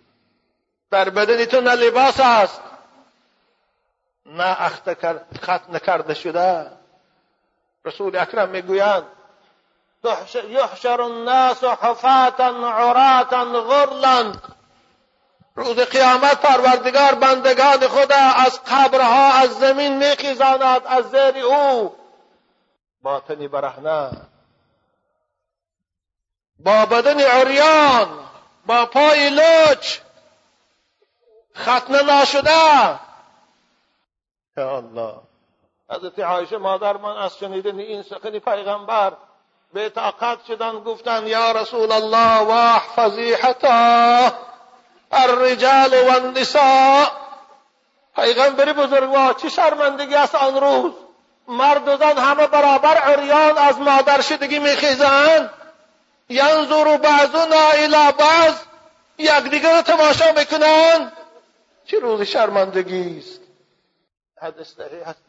در 0.91 1.10
بدن 1.10 1.46
تو 1.46 1.62
نه 1.62 1.76
لباس 1.76 2.20
است. 2.20 2.62
نه 4.26 4.70
ختنه 5.44 5.80
کرده 5.80 6.13
شده. 6.13 6.72
رسول 7.86 8.15
اکرم 8.15 8.50
می‌گویند 8.50 9.04
یحشر 10.50 11.02
الناس 11.02 11.63
حفاتا 11.63 12.46
عراتا 12.70 13.46
غرلا. 13.46 14.34
روز 15.56 15.80
قیامت 15.80 16.41
پروردگار 16.41 17.15
بندگان 17.15 17.88
خدا 17.88 18.15
از 18.15 18.63
قبرها 18.63 19.34
از 19.34 19.50
زمین 19.60 19.98
میخیزاند 19.98 20.82
از 20.86 21.10
زیر 21.10 21.46
او. 21.46 21.96
باطنی 23.02 23.48
برهنه. 23.48 24.12
با 26.60 26.86
بدن 26.86 27.20
عریان 27.20 28.20
با 28.65 28.86
پای 28.86 29.30
لچ 29.30 30.00
ختنه 31.58 32.02
ناشده. 32.02 33.00
یا 34.58 34.78
الله. 34.78 35.15
حضرت 35.89 36.20
عایشه 36.20 36.58
مادر 36.58 36.98
من 36.98 37.18
از 37.18 37.38
شنیدن 37.38 37.80
این 37.80 38.04
سخن 38.04 38.39
پیغمبر 38.39 39.13
به 39.74 39.89
طاقت 39.89 40.46
شدن 40.46 40.80
گفتن 40.80 41.28
یا 41.28 41.52
رسول 41.52 41.91
الله 41.91 42.39
واح 42.39 42.80
فضیحتا 42.96 44.32
الرجال 45.12 45.94
و 45.94 46.12
النساء 46.12 47.08
پیغمبر 48.15 48.74
بزرگوار 48.74 49.34
چه 49.34 49.50
شرمندگی 49.50 50.15
است 50.15 50.36
آن 50.36 50.60
روز؟ 50.60 50.94
مرد 51.48 51.88
و 51.88 51.98
زن 51.98 52.18
همه 52.18 52.48
برابر 52.48 52.98
عریان 52.98 53.58
از 53.58 53.80
مادر 53.80 54.22
شدگی 54.22 54.60
میخیزند. 54.60 55.50
ینظر 56.30 56.98
بعضنا 56.98 57.70
الى 57.74 58.12
بعض. 58.12 58.56
یکدیگر 59.18 59.82
تماشا 59.82 60.32
می‌کنند. 60.32 61.12
چه 61.86 62.00
روز 62.00 62.22
شرمندگی 62.22 63.18
است؟ 63.20 63.41
حدث 64.41 64.74
صحیح 64.76 65.08
است 65.08 65.22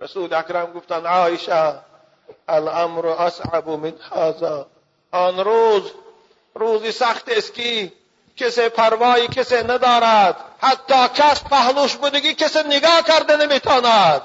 رسول 0.00 0.34
اکرم 0.34 0.72
گفتن 0.72 1.06
عایشه 1.06 1.74
الامر 2.48 3.06
اصعب 3.06 3.68
من 3.68 3.94
هذا. 4.12 4.66
آن 5.12 5.44
روز 5.44 5.92
روزی 6.56 6.92
سخت 6.92 7.28
است 7.28 7.54
که 7.54 7.92
کسی 8.36 8.68
پروایی 8.68 9.28
کسی 9.28 9.56
ندارد. 9.56 10.36
حتی 10.58 11.08
کس 11.14 11.44
پهلوش 11.44 11.96
بودگی 11.96 12.34
کسی 12.34 12.58
نگاه 12.68 13.02
کرده 13.02 13.36
نمیتاند. 13.36 14.22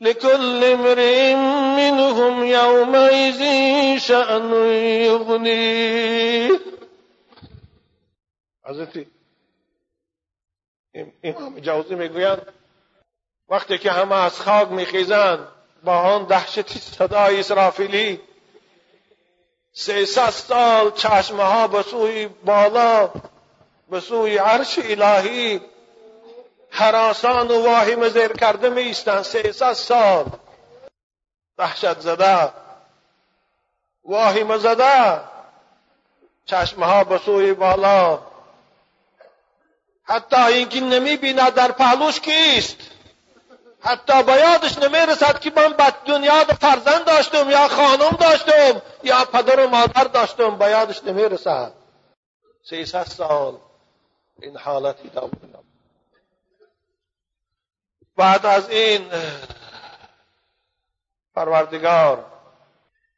لكل 0.00 0.64
امرئ 0.64 1.34
منهم 1.76 2.44
يومئذ 2.44 3.40
شأن 3.98 4.54
يغنيه 5.08 6.60
حضرت 8.66 9.06
امام 11.24 11.58
جوزی 11.58 11.94
می‌گویند 11.94 12.52
وقتی 13.48 13.78
که 13.78 13.90
همه 13.90 14.14
از 14.14 14.40
خاک 14.40 14.68
میخیزند 14.68 15.48
با 15.84 15.98
آن 15.98 16.24
دهشتی 16.24 16.78
صدای 16.78 17.40
اسرافیلی 17.40 18.20
سیصد 19.76 20.30
سال 20.30 20.90
چشمه 20.90 21.42
ها 21.42 21.68
به 21.68 21.82
سوی 21.82 22.26
بالا 22.26 23.10
به 23.90 24.00
سوی 24.00 24.38
عرش 24.38 24.78
الهی 24.78 25.60
حراسان 26.70 27.50
و 27.50 27.64
واهی 27.64 28.10
زیر 28.10 28.32
کرده 28.32 28.68
می 28.68 28.82
ایستند 28.82 29.22
سیصد 29.22 29.72
سال 29.72 30.26
دهشت 31.58 32.00
زده 32.00 32.52
واهی 34.04 34.58
زده 34.58 35.20
چشمه 36.46 36.86
ها 36.86 37.04
به 37.04 37.18
سوی 37.18 37.52
بالا. 37.52 38.18
حتی 40.04 40.36
اینکه 40.36 40.80
نمی‌بیند 40.80 41.54
در 41.54 41.72
پهلوش 41.72 42.20
کیست؟ 42.20 42.83
حتی 43.84 44.22
به 44.22 44.32
یادش 44.32 44.78
نمی‌رسد 44.78 45.40
که 45.40 45.52
من 45.56 45.72
بد 45.72 45.94
دنیا 46.06 46.44
فرزند 46.44 47.04
داشتم 47.04 47.50
یا 47.50 47.68
خانم 47.68 48.10
داشتم 48.10 48.82
یا 49.02 49.24
پدر 49.24 49.66
و 49.66 49.68
مادر 49.68 50.04
داشتم 50.04 50.58
به 50.58 50.64
یادش 50.64 51.04
نمی‌رسد. 51.04 51.72
سیصد 52.68 53.04
سال 53.04 53.58
این 54.42 54.56
حالتی 54.56 55.08
دارم 55.08 55.30
بعد 58.16 58.46
از 58.46 58.70
این 58.70 59.10
پروردگار 61.34 62.24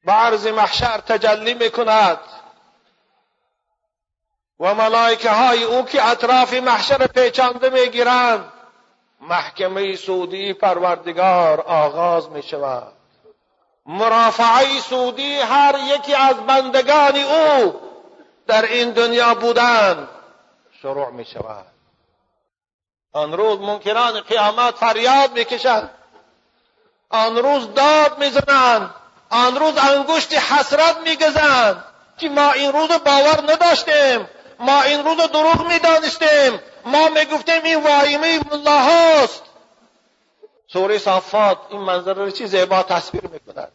به 0.04 0.12
عرض 0.12 0.46
محشر 0.46 0.98
تجلی 0.98 1.54
می‌کند. 1.54 2.18
و 4.60 4.74
ملائکه 4.74 5.30
های 5.30 5.62
او 5.64 5.84
که 5.84 6.08
اطراف 6.08 6.54
محشر 6.54 7.06
پیچانده 7.06 7.70
می‌گیرند. 7.70 8.52
محکمه 9.20 9.96
سودی 9.96 10.52
پروردگار 10.52 11.60
آغاز 11.60 12.30
می 12.30 12.42
شود 12.42 12.92
مرافعه 13.86 14.80
سودی 14.80 15.34
هر 15.34 15.78
یکی 15.94 16.14
از 16.14 16.36
بندگان 16.36 17.16
او 17.16 17.80
در 18.46 18.66
این 18.66 18.90
دنیا 18.90 19.34
بودند 19.34 20.08
شروع 20.82 21.10
می 21.10 21.24
شود 21.24 21.66
آن 23.16 23.32
روز 23.32 23.60
منکران 23.60 24.20
قیامت 24.20 24.74
فریاد 24.74 25.32
می‌کشند. 25.32 25.90
آن 27.10 27.36
روز 27.36 27.74
داد 27.74 28.18
می‌زنند. 28.18 28.94
آن 29.30 29.56
روز 29.56 29.78
انگشت 29.78 30.32
حسرت 30.32 30.96
میگزند. 30.96 31.84
که 32.18 32.28
ما 32.28 32.52
این 32.52 32.72
روز 32.72 32.88
باور 32.88 33.52
نداشتیم. 33.52 34.28
ما 34.58 34.82
این 34.82 35.04
روز 35.04 35.16
دروغ 35.16 35.66
می‌دانستیم. 35.66 36.60
ما 36.86 37.08
می‌گفتیم 37.08 37.64
این 37.64 37.82
وایمه 37.82 38.40
الله 38.52 38.80
هاست 38.80 39.42
سوره 40.68 40.98
صافات 40.98 41.58
این 41.70 41.80
منظر 41.80 42.14
رو 42.14 42.30
چی 42.30 42.46
زیبا 42.46 42.82
تصویر 42.82 43.26
می‌کند 43.26 43.72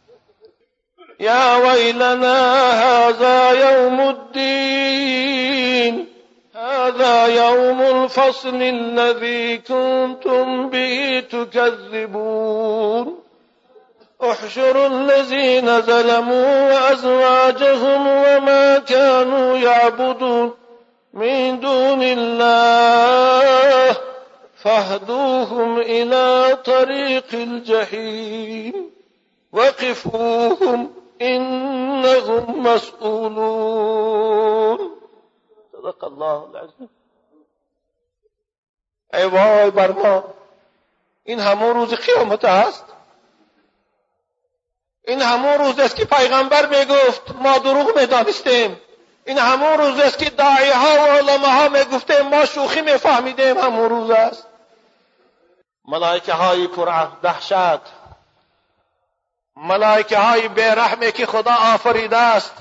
یا 1.22 1.60
ویلنا 1.64 2.72
هذا 2.72 3.54
یوم 3.54 4.00
الدین. 4.00 6.06
هذا 6.54 7.28
يوم 7.28 7.80
الفصل 7.80 8.62
الذي 8.62 9.58
كنتم 9.58 10.70
به 10.70 11.22
تكذبون 11.30 13.18
احشروا 14.20 14.86
الذين 14.86 15.80
ظلموا 15.80 16.72
وازواجهم 16.72 18.06
وما 18.06 18.78
كانوا 18.78 19.58
يعبدون. 19.58 20.52
من 21.12 21.60
دون 21.60 22.02
الله. 22.02 23.96
فاهدوهم 24.54 25.78
إلى 25.78 26.56
طريق 26.64 27.34
الجحيم. 27.34 28.92
وقفوهم 29.52 30.90
إنهم 31.22 32.62
مسؤولون. 32.62 34.12
صدق 35.72 36.04
الله 36.04 36.50
العظیم 36.50 36.90
ای 39.14 39.24
وای 39.24 39.70
بر 39.70 39.90
ما 39.90 40.24
این 41.24 41.40
همون 41.40 41.74
روز 41.74 41.94
قیامت 41.94 42.44
است. 42.44 42.84
این 45.06 45.22
همون 45.22 45.58
روز 45.58 45.78
است 45.78 45.96
که 45.96 46.04
پیغمبر 46.04 46.66
میگفت 46.66 47.34
ما 47.34 47.58
دروغ 47.58 47.98
میدانستیم. 47.98 48.80
این 49.26 49.38
همون 49.38 49.78
روز 49.78 49.98
است 49.98 50.18
که 50.18 50.30
داعی 50.30 50.70
ها 50.70 51.02
و 51.02 51.06
علماء 51.06 51.50
ها 51.50 51.68
می‌گفتیم 51.68 52.20
ما 52.28 52.46
شوخی 52.46 52.80
میفهمیدیم 52.80 53.58
همون 53.58 53.90
روز 53.90 54.10
است. 54.10 54.46
ملائکه 55.84 56.32
های 56.32 56.66
پر 56.66 57.06
دهشت 57.22 57.80
ملائکه 59.56 60.18
های 60.18 60.48
بیرحمی 60.48 61.12
که 61.12 61.26
خدا 61.26 61.54
آفریده 61.54 62.16
است 62.16 62.54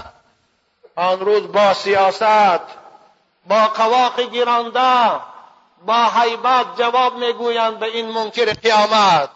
آن 0.95 1.19
روز 1.19 1.51
با 1.51 1.73
سیاست 1.73 2.61
با 3.47 3.67
قواق 3.67 4.21
گیرانده 4.21 5.19
با 5.85 6.09
حیبت 6.09 6.65
جواب 6.77 7.17
می‌گویند 7.17 7.79
به 7.79 7.85
این 7.85 8.07
منکر 8.11 8.53
قیامت. 8.53 9.29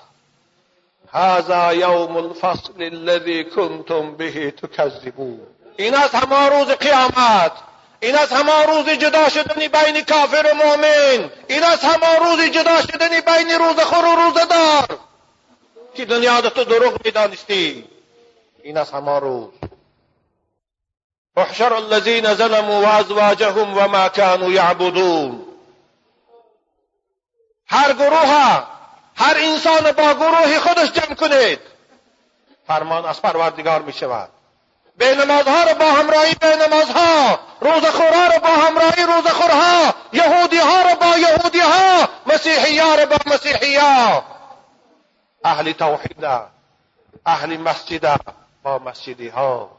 هذا 1.13 1.73
یوم 1.73 2.17
الفصل 2.17 2.83
الذي 2.83 3.43
كنتم 3.43 4.15
به 4.15 4.51
تكذبون 4.51 5.54
این 5.77 5.95
از 5.95 6.09
همه 6.11 6.49
روز 6.49 6.67
قیامت. 6.67 7.51
این 7.99 8.15
از 8.15 8.29
همه 8.29 8.65
روز 8.65 8.89
جدا 8.89 9.29
شدنی 9.29 9.67
بین 9.67 10.01
کافر 10.01 10.51
و 10.51 10.55
مؤمن 10.55 11.31
این 11.47 11.63
از 11.63 11.79
همه 11.79 12.15
روز 12.15 12.41
جدا 12.41 12.81
شدنی 12.81 13.21
بین 13.21 13.49
روزخور 13.49 14.05
و 14.05 14.15
روزدار 14.15 14.99
که 15.93 16.05
دنیا 16.05 16.41
تو 16.41 16.63
دروغ 16.63 17.05
می‌دانستی. 17.05 17.89
این 18.63 18.77
از 18.77 18.91
همه 18.91 19.19
روز. 19.19 19.49
احشر 21.37 21.73
الذين 21.73 22.33
ظلموا 22.33 22.81
وازواجهم 22.81 23.77
وما 23.77 24.09
كانوا 24.09 24.49
يعبدون. 24.49 25.45
هر 27.67 27.93
گروه 27.93 28.63
هر 29.15 29.35
انسان 29.37 29.91
با 29.91 30.13
گروه 30.13 30.59
خودش 30.59 30.91
جمع 30.91 31.15
کنید. 31.15 31.59
فرمان 32.67 33.05
از 33.05 33.21
پروردگار 33.21 33.81
می 33.81 33.93
شود 33.93 34.29
به 34.97 35.15
نمازها 35.15 35.63
رو 35.63 35.75
با 35.75 35.91
همراهی 35.91 36.35
به 36.35 36.55
نمازها 36.55 37.39
روزخورها 37.59 38.27
رو 38.27 38.39
با 38.39 38.47
همراهی 38.47 39.03
روزخورها 39.03 39.93
یهودی 40.13 40.57
ها 40.57 40.81
رو 40.81 40.95
با 40.95 41.17
یهودی 41.17 41.59
ها 41.59 42.09
مسیحی 42.25 42.79
ها 42.79 42.95
رو 42.95 43.05
با 43.05 43.17
مسیحی 43.25 43.75
ها 43.75 44.23
اهل 45.43 45.71
توحید 45.71 46.25
اهل 47.25 47.57
مسجد 47.57 48.19
با 48.63 48.79
مسجدی 48.79 49.27
ها 49.27 49.69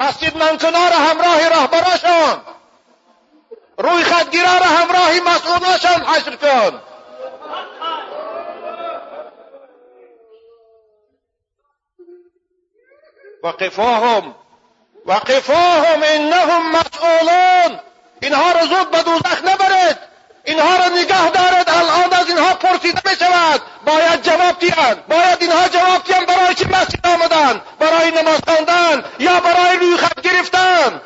مسجد 0.00 0.36
من 0.36 0.58
کنار 0.58 0.92
همراه 0.92 1.48
رهبراشان. 1.48 2.40
روی 3.78 4.04
خدگیرا 4.04 4.58
را 4.58 4.66
همراه 4.66 5.20
مسئولاشان 5.20 6.04
حشر 6.04 6.36
کن. 6.36 6.80
وقفوهم 13.42 14.34
وقفوهم 15.06 16.02
انهم 16.02 16.70
مسئولون 16.70 17.80
اینها 18.22 18.52
را 18.52 18.66
زود 18.66 18.90
به 18.90 19.02
دوزخ 19.02 19.44
نبرید. 19.44 19.96
اینها 20.44 20.76
را 20.76 20.88
نگه 20.88 21.30
دارد 21.30 21.70
الان 21.70 22.12
از 22.20 22.28
اینها 22.28 22.54
پرسیده 22.54 23.00
می 23.10 23.16
شود 23.16 23.62
باید 23.86 24.22
جواب 24.22 24.58
دهند 24.58 25.06
باید 25.06 25.38
اینها 25.40 25.68
جواب 25.68 26.02
دهند 26.04 26.26
برای 26.26 26.54
چی 26.54 26.64
مسجد 26.64 27.06
آمدن؟ 27.06 27.60
برای 27.78 28.10
نماز 28.10 28.40
خواندن 28.46 29.04
یا 29.18 29.40
برای 29.40 29.76
روی 29.76 29.96
خط 29.96 30.20
گرفتن؟ 30.20 31.00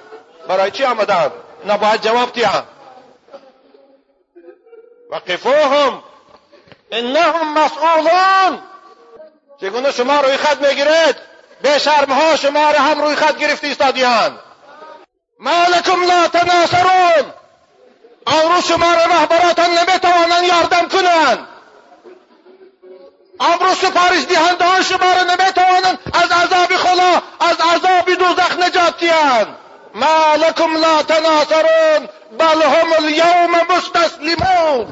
برای 0.49 0.71
چی 0.71 0.85
آمدن؟ 0.85 1.31
نباید 1.67 2.01
جواب 2.03 2.33
دهند 2.33 2.65
وقفوهم 5.11 6.03
انهم 6.93 7.55
مسئولون 7.55 8.63
چگونه 9.61 9.93
شما 9.93 10.21
روی 10.21 10.37
خط 10.37 10.61
می‌گیرید؟ 10.61 11.30
به 11.63 11.79
شرمها 11.79 12.37
شما 12.37 12.71
را 12.71 12.79
هم 12.79 13.03
روی 13.03 13.17
خط 13.17 13.39
گرفته 13.39 13.67
ایستادیان 13.67 14.39
ما 15.39 15.65
لکم 15.77 16.05
لا 16.05 16.29
تناصرون. 16.29 17.33
امروز 18.27 18.67
شما 18.67 18.95
را 18.95 19.05
رهبراتان 19.05 19.71
نمی‌توانند 19.71 20.45
یاردم 20.45 20.89
کنند. 20.89 21.49
امروز 23.41 23.77
سپارش 23.79 24.25
دهنده 24.29 24.65
ها 24.65 24.83
شما 24.83 25.13
را 25.13 25.23
نمی‌توانند 25.23 25.99
از 26.15 26.31
عذاب 26.33 26.77
خدا 26.77 27.23
از 27.41 27.57
عذاب 27.61 28.11
دوزخ 28.11 28.59
نجات 28.59 29.01
دهند. 29.01 29.57
ما 29.95 30.35
لکم 30.35 30.77
لا 30.77 31.03
تناصرون. 31.03 32.09
بل 32.39 32.63
هم 32.63 32.93
اليوم 32.93 33.51
مستسلمون. 33.77 34.87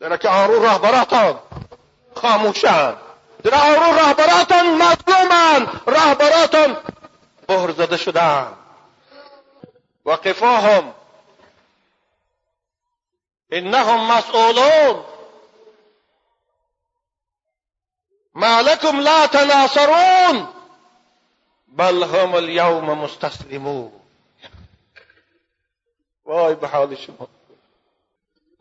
در 0.00 0.16
که 0.16 0.28
آرو 0.28 0.64
رهبراتان 0.64 1.38
خاموشند 2.14 2.96
در 3.44 3.54
آرو 3.54 3.98
رهبراتان 3.98 4.66
مظلومند 4.74 5.82
رهبراتان 5.86 6.76
بهر 7.48 7.72
زده 7.72 7.96
شدند 7.96 8.56
وقفاهم 10.04 10.94
إنهم 13.52 14.08
مسئولون 14.08 15.04
ما 18.38 18.62
لكم 18.62 19.00
لا 19.00 19.26
تناصرون. 19.26 20.48
بل 21.68 22.04
هم 22.04 22.34
اليوم 22.34 23.02
مستسلمون. 23.04 23.92
وای 26.24 26.54
به 26.54 26.68
حال 26.68 26.96
شما. 26.96 27.26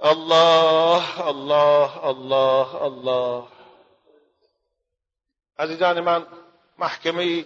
الله 0.03 1.27
الله 1.27 2.09
الله 2.09 2.83
الله. 2.83 3.47
عزیزان 5.59 5.99
من 5.99 6.25
محکمه 6.79 7.45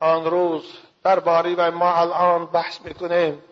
آن 0.00 0.24
روز 0.24 0.64
درباره 1.04 1.54
و 1.54 1.70
ما 1.70 1.94
الان 1.94 2.46
بحث 2.46 2.80
می‌کنیم 2.80 3.42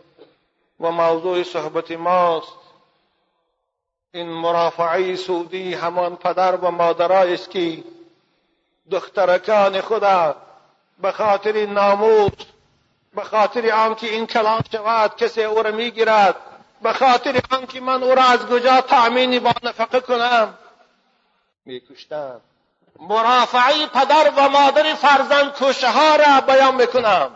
و 0.81 0.91
موضوع 0.91 1.43
صحبت 1.43 1.91
ماست. 1.91 2.53
این 4.15 4.29
مرافعه 4.29 5.17
سعودی 5.17 5.75
همان 5.75 6.17
پدر 6.17 6.57
و 6.57 6.71
مادرایی 6.71 7.35
است 7.35 7.51
که 7.51 7.85
دخترکان 8.91 9.81
خدا 9.81 10.37
به 10.99 11.13
خاطر 11.13 11.67
ناموس 11.67 12.33
به 13.15 13.23
خاطر 13.25 13.71
آنکه 13.71 14.07
این 14.07 14.27
کلام 14.27 14.61
شود 14.73 15.17
کسی 15.17 15.43
او 15.45 15.63
را 15.63 15.71
می‌گیرد 15.71 16.37
به 16.83 16.93
خاطر 16.93 17.41
آنکه 17.51 17.81
من 17.81 18.03
او 18.03 18.15
را 18.15 18.23
از 18.23 18.47
کجا 18.47 18.81
تأمین 18.81 19.39
با 19.39 19.53
نفقه 19.63 20.01
کنم؟ 20.01 20.59
میکشتند 21.69 22.41
مرافعه 23.01 23.87
پدر 23.87 24.33
و 24.37 24.49
مادر 24.49 24.95
فرزند 24.95 25.55
کشه 25.55 26.17
را 26.17 26.41
بیان 26.41 26.75
می‌کنم. 26.75 27.31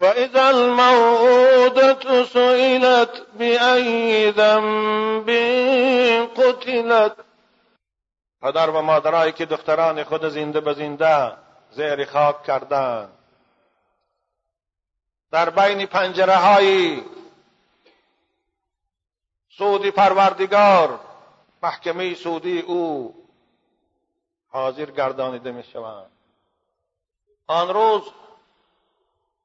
وإذا 0.00 0.48
الموءودة 0.48 2.24
سئلت 2.24 3.22
بأي 3.38 4.32
ذنب 4.32 5.30
قتلت. 6.36 7.16
پدر 8.42 8.70
و 8.70 8.82
مادرایی 8.82 9.32
که 9.32 9.46
دختران 9.46 10.04
خود 10.04 10.28
زنده 10.28 10.60
به 10.60 10.74
زنده 10.74 11.32
زیر 11.70 12.04
خاک 12.04 12.42
کردند. 12.42 13.12
در 15.32 15.50
بین 15.50 15.86
پنجره 15.86 16.36
های 16.36 17.02
سودی 19.58 19.90
پروردگار 19.90 21.05
محکمه 21.62 22.14
سودی 22.14 22.60
او 22.60 23.14
حاضر 24.48 24.90
گردانیده 24.90 25.52
می 25.52 25.64
شوند 25.64 26.10
آن 27.46 27.68
روز 27.68 28.02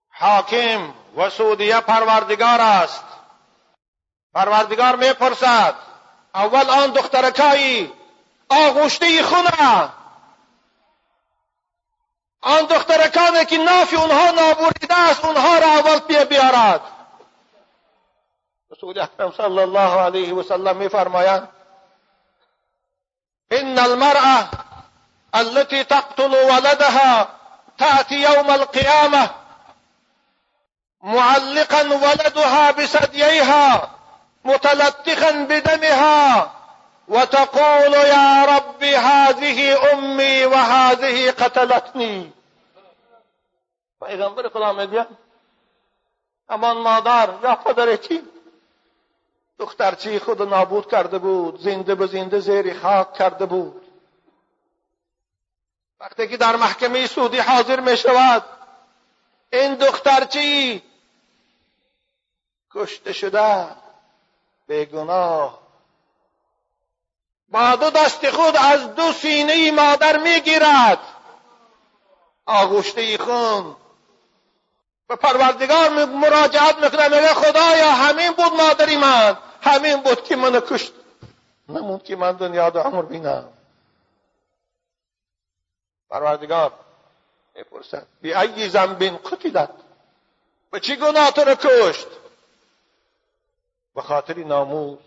حاکم 0.09 0.93
و 1.17 1.29
سعودیه 1.29 1.81
پروردگار 1.81 2.61
است. 2.61 3.03
پروردگار 4.33 4.95
می‌پرسد 4.95 5.75
اول 6.35 6.69
آن 6.69 6.91
دخترکایی 6.91 7.93
آغوشته 8.49 9.23
خونه. 9.23 9.89
آن 12.41 12.65
دخترکانی 12.65 13.45
که 13.45 13.57
نافی 13.57 13.95
اونها 13.95 14.31
نابریده 14.31 14.99
است 14.99 15.25
اونها 15.25 15.57
را 15.57 15.67
اول 15.67 15.99
پی 15.99 16.25
بیارد. 16.25 16.81
رسول 18.71 18.99
اکرم 18.99 19.31
صلی 19.31 19.59
الله 19.59 19.99
علیه 19.99 20.33
و 20.33 20.43
سلم 20.43 20.77
میفرمایند 20.77 21.49
إن 23.51 23.79
المرأة 23.79 24.47
التي 25.35 25.83
تقتل 25.83 26.35
ولدها 26.35 27.27
تأتي 27.77 28.21
يوم 28.21 28.51
القيامة 28.51 29.29
معلقا 31.03 31.81
ولدها 31.81 32.71
بثدييها 32.71 33.89
متلطخا 34.45 35.31
بدمها 35.31 36.51
وتقول 37.07 37.93
يا 37.93 38.45
رب 38.45 38.83
هذه 38.83 39.91
أمي 39.93 40.45
وهذه 40.45 41.31
قتلتني. 41.31 42.31
پیغمبر 44.01 44.49
خدا 44.49 44.73
میگه 44.73 45.07
أمان 46.51 46.77
مادر 46.77 47.29
یا 47.43 47.55
پدرتی 47.55 48.21
دخترچی 49.61 50.19
خود 50.19 50.41
نابود 50.41 50.91
کرده 50.91 51.19
بود 51.19 51.61
زنده 51.61 51.95
به 51.95 52.07
زنده 52.07 52.39
زیر 52.39 52.79
خاک 52.79 53.13
کرده 53.13 53.45
بود. 53.45 53.87
وقتی 55.99 56.27
که 56.27 56.37
در 56.37 56.55
محکمه 56.55 57.07
سودی 57.07 57.37
حاضر 57.37 57.79
می 57.79 57.97
شود 57.97 58.43
این 59.53 59.75
دخترچی 59.75 60.83
کشته 62.71 63.13
شده 63.13 63.67
گناه. 64.69 65.61
با 67.49 67.75
دو 67.75 67.89
دست 67.89 68.29
خود 68.29 68.55
از 68.57 68.95
دو 68.95 69.11
سینه 69.11 69.71
مادر 69.71 70.17
می‌گیرد 70.17 70.99
آغوشته 72.45 73.17
خون. 73.17 73.75
به 75.07 75.15
پروردگار 75.15 76.05
مراجعت 76.05 76.83
می‌کنه 76.83 77.07
میگه 77.07 77.33
خدایا 77.33 77.91
همین 77.91 78.31
بود 78.31 78.53
مادری 78.53 78.97
من. 78.97 79.37
همین 79.61 80.01
بود 80.01 80.23
که 80.23 80.35
من 80.35 80.59
کشت. 80.59 80.93
نموند 81.69 82.03
که 82.03 82.15
من 82.15 82.31
دنیا 82.31 82.69
دو 82.69 82.79
عمر 82.79 83.01
بینم. 83.01 83.53
پروردگار 86.09 86.73
می‌پرسد 87.55 88.07
بی 88.21 88.33
ای 88.33 88.69
زنبین 88.69 89.17
قتلت؟ 89.17 89.69
به 90.71 90.79
چی 90.79 90.95
گناه 90.95 91.31
تو 91.31 91.41
رو 91.41 91.55
کشت؟ 91.55 92.07
به 93.95 94.01
خاطر 94.01 94.37
ناموس. 94.37 94.99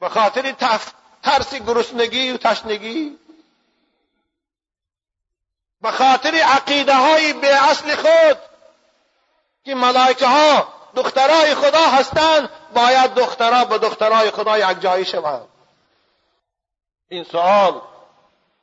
به 0.00 0.08
خاطر 0.08 0.52
ترس 1.22 1.54
گرسنگی 1.54 2.30
و 2.30 2.36
تشنگی. 2.36 3.18
به 5.82 5.90
خاطر 5.90 6.34
عقیده 6.34 6.94
های 6.94 7.32
به 7.32 7.70
اصل 7.70 7.94
خود 7.94 8.38
که 9.64 9.74
ملائکه 9.74 10.26
ها 10.26 10.68
دخترای 10.94 11.54
خدا 11.54 11.88
هستند 11.88 12.50
باید 12.74 13.14
دخترها 13.14 13.64
به 13.64 13.78
دخترای 13.78 14.30
خدا 14.30 14.58
یک 14.58 14.80
جایی 14.80 15.04
شوند. 15.04 15.48
این 17.08 17.24
سوال 17.24 17.80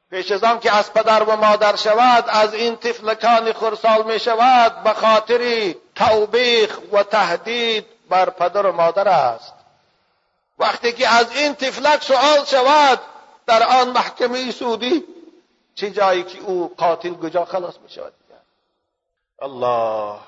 پیش 0.09 0.31
از 0.31 0.59
که 0.59 0.75
از 0.75 0.93
پدر 0.93 1.23
و 1.23 1.35
مادر 1.35 1.75
شود 1.75 2.25
از 2.27 2.53
این 2.53 2.75
طفلکان 2.75 3.53
خرسال 3.53 4.03
می 4.13 4.19
شود 4.19 4.83
به 4.83 4.93
خاطر 4.93 5.73
توبیخ 5.95 6.79
و 6.91 7.03
تهدید 7.03 7.85
بر 8.09 8.29
پدر 8.29 8.65
و 8.65 8.71
مادر 8.71 9.07
است. 9.07 9.53
وقتی 10.59 10.93
که 10.93 11.07
از 11.07 11.31
این 11.31 11.55
طفلک 11.55 12.03
سوال 12.03 12.45
شود 12.45 12.99
در 13.45 13.63
آن 13.63 13.89
محکمه 13.89 14.51
سودی 14.51 15.03
چه 15.75 15.91
جایی 15.91 16.23
که 16.23 16.39
او 16.41 16.75
قاتل 16.77 17.13
کجا 17.13 17.45
خلاص 17.45 17.77
می 17.83 17.89
شود؟ 17.89 18.13
الله. 19.41 20.19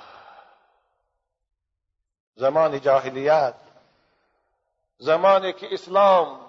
زمان 2.35 2.81
جاهلیت. 2.81 3.53
زمانی 4.97 5.53
که 5.53 5.73
اسلام 5.73 6.39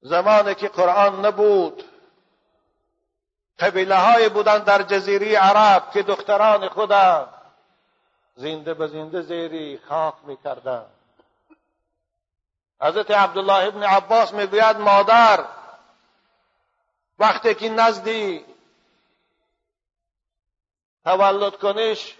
زمانی 0.00 0.54
که 0.54 0.68
قرآن 0.68 1.26
نبود 1.26 1.84
قبیله 3.58 3.96
های 3.96 4.28
بودن 4.28 4.58
در 4.58 4.82
جزیره 4.82 5.38
عرب 5.38 5.90
که 5.90 6.02
دختران 6.02 6.68
خدا 6.68 7.28
زنده 8.34 8.74
به 8.74 8.86
زنده 8.86 9.22
زیری 9.22 9.78
خاک 9.88 10.14
می‌کردند. 10.24 10.90
حضرت 12.80 13.10
عبدالله 13.10 13.66
ابن 13.66 13.82
عباس 13.82 14.32
می‌گوید 14.34 14.76
مادر 14.76 15.44
وقتی 17.18 17.54
که 17.54 17.68
نزدی 17.68 18.44
تولد 21.04 21.56
کنش 21.56 22.16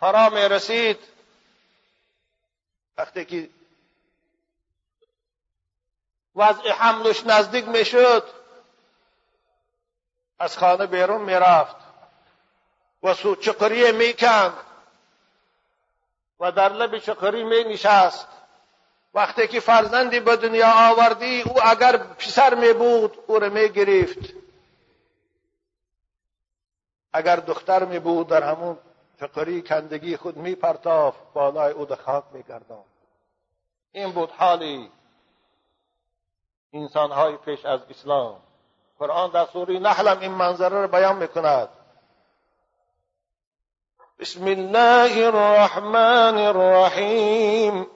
فرا 0.00 0.28
می 0.28 0.40
رسید 0.40 1.13
وقتی 2.98 3.24
که 3.24 3.50
وضع 6.36 6.72
حملش 6.72 7.26
نزدیک 7.26 7.68
می 7.68 7.84
شد 7.84 8.24
از 10.38 10.58
خانه 10.58 10.86
بیرون 10.86 11.20
می 11.22 11.32
رفت 11.32 11.76
و 13.02 13.14
سو 13.14 13.36
چقریه 13.36 13.92
می 13.92 14.14
کند 14.14 14.52
و 16.40 16.52
در 16.52 16.72
لب 16.72 16.98
چقری 16.98 17.44
می 17.44 17.64
نشست 17.64 18.28
وقتی 19.14 19.48
که 19.48 19.60
فرزندی 19.60 20.20
به 20.20 20.36
دنیا 20.36 20.70
آوردی 20.90 21.42
او 21.42 21.66
اگر 21.66 21.96
پسر 21.96 22.54
می 22.54 22.72
بود 22.72 23.18
او 23.26 23.38
را 23.38 23.48
می 23.48 23.68
گرفت. 23.68 24.18
اگر 27.12 27.36
دختر 27.36 27.84
می 27.84 27.98
بود 27.98 28.28
در 28.28 28.42
همون 28.42 28.78
فقری 29.26 29.62
کندگی 29.62 30.16
خود 30.16 30.36
می 30.36 30.54
پرتاف 30.54 31.16
بالای 31.34 31.72
او 31.72 31.86
خاک 31.86 32.24
می 32.32 32.42
گردان 32.42 32.84
این 33.92 34.12
بود 34.12 34.30
حالی 34.30 34.90
انسان 36.72 37.10
های 37.10 37.36
پیش 37.36 37.64
از 37.64 37.80
اسلام. 37.90 38.40
قرآن 38.98 39.30
در 39.30 39.46
سوره 39.46 39.78
نحلم 39.78 40.20
این 40.20 40.30
منظره 40.30 40.80
را 40.80 40.86
بیان 40.86 41.16
می 41.16 41.28
کند 41.28 41.68
بسم 44.18 44.44
الله 44.44 45.26
الرحمن 45.26 46.38
الرحیم. 46.38 47.86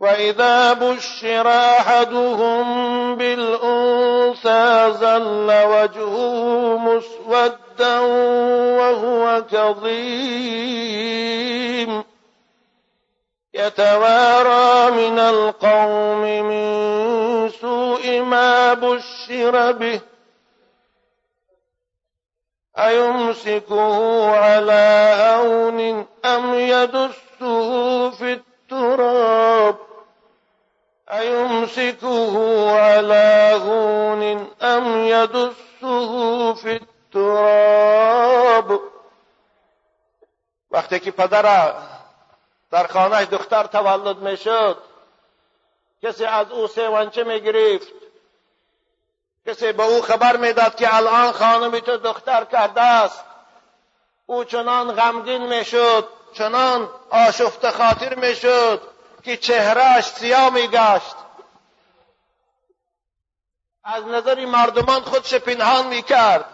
وإذا 0.00 0.74
بشر 0.74 1.46
أحدهم 1.46 3.16
بالأنثى 3.16 4.92
زل 4.92 5.64
وجهه 5.66 6.76
مسودا 6.78 7.63
وهو 7.80 9.44
كظيم. 9.50 10.84
يتوارى 13.54 14.90
من 14.90 15.18
القوم 15.18 16.22
من 16.22 17.50
سوء 17.50 18.20
ما 18.20 18.74
بشر 18.74 19.72
به. 19.72 20.00
أيمسكه 22.78 24.30
على 24.30 25.14
هون 25.40 26.06
أم 26.24 26.54
يدسه 26.54 28.10
في 28.10 28.32
التراب؟ 28.32 29.76
أيمسكه 31.12 32.70
على 32.70 33.60
هون 33.64 34.48
أم 34.62 35.04
يدسه 35.04 36.54
في 36.54 36.72
التراب 36.72 36.93
وقتی 40.70 41.00
که 41.00 41.10
پدر 41.10 41.74
در 42.70 42.86
خانه 42.86 43.24
دختر 43.24 43.64
تولد 43.64 44.16
می‌شد 44.16 44.78
کسی 46.02 46.24
از 46.24 46.50
او 46.50 46.66
سیوانچه 46.66 47.24
می‌گرفت. 47.24 47.92
کسی 49.46 49.72
به 49.72 49.82
او 49.82 50.02
خبر 50.02 50.36
می‌داد 50.36 50.74
که 50.74 50.96
الان 50.96 51.32
خانمی 51.32 51.80
تو 51.80 51.96
دختر 51.96 52.44
کرده 52.44 52.80
است. 52.80 53.24
او 54.26 54.44
چنان 54.44 54.92
غمگین 54.92 55.46
می‌شد 55.46 56.08
چنان 56.32 56.88
آشفته 57.10 57.70
خاطر 57.70 58.14
می‌شد 58.14 58.82
که 59.22 59.36
چهرهش 59.36 60.04
سیاه 60.04 60.50
میگشت 60.50 61.16
از 63.84 64.04
نظر 64.04 64.44
مردمان 64.44 65.00
خودش 65.02 65.34
پنهان 65.34 65.86
می‌کرد. 65.86 66.53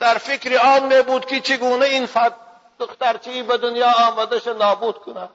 در 0.00 0.18
فکر 0.18 0.58
آن 0.58 1.02
بود 1.02 1.26
که 1.26 1.40
چگونه 1.40 1.84
این 1.84 2.08
دخترچی 2.78 3.42
به 3.42 3.58
دنیا 3.58 3.92
آمدش 4.08 4.46
نابود 4.46 4.98
کند 4.98 5.30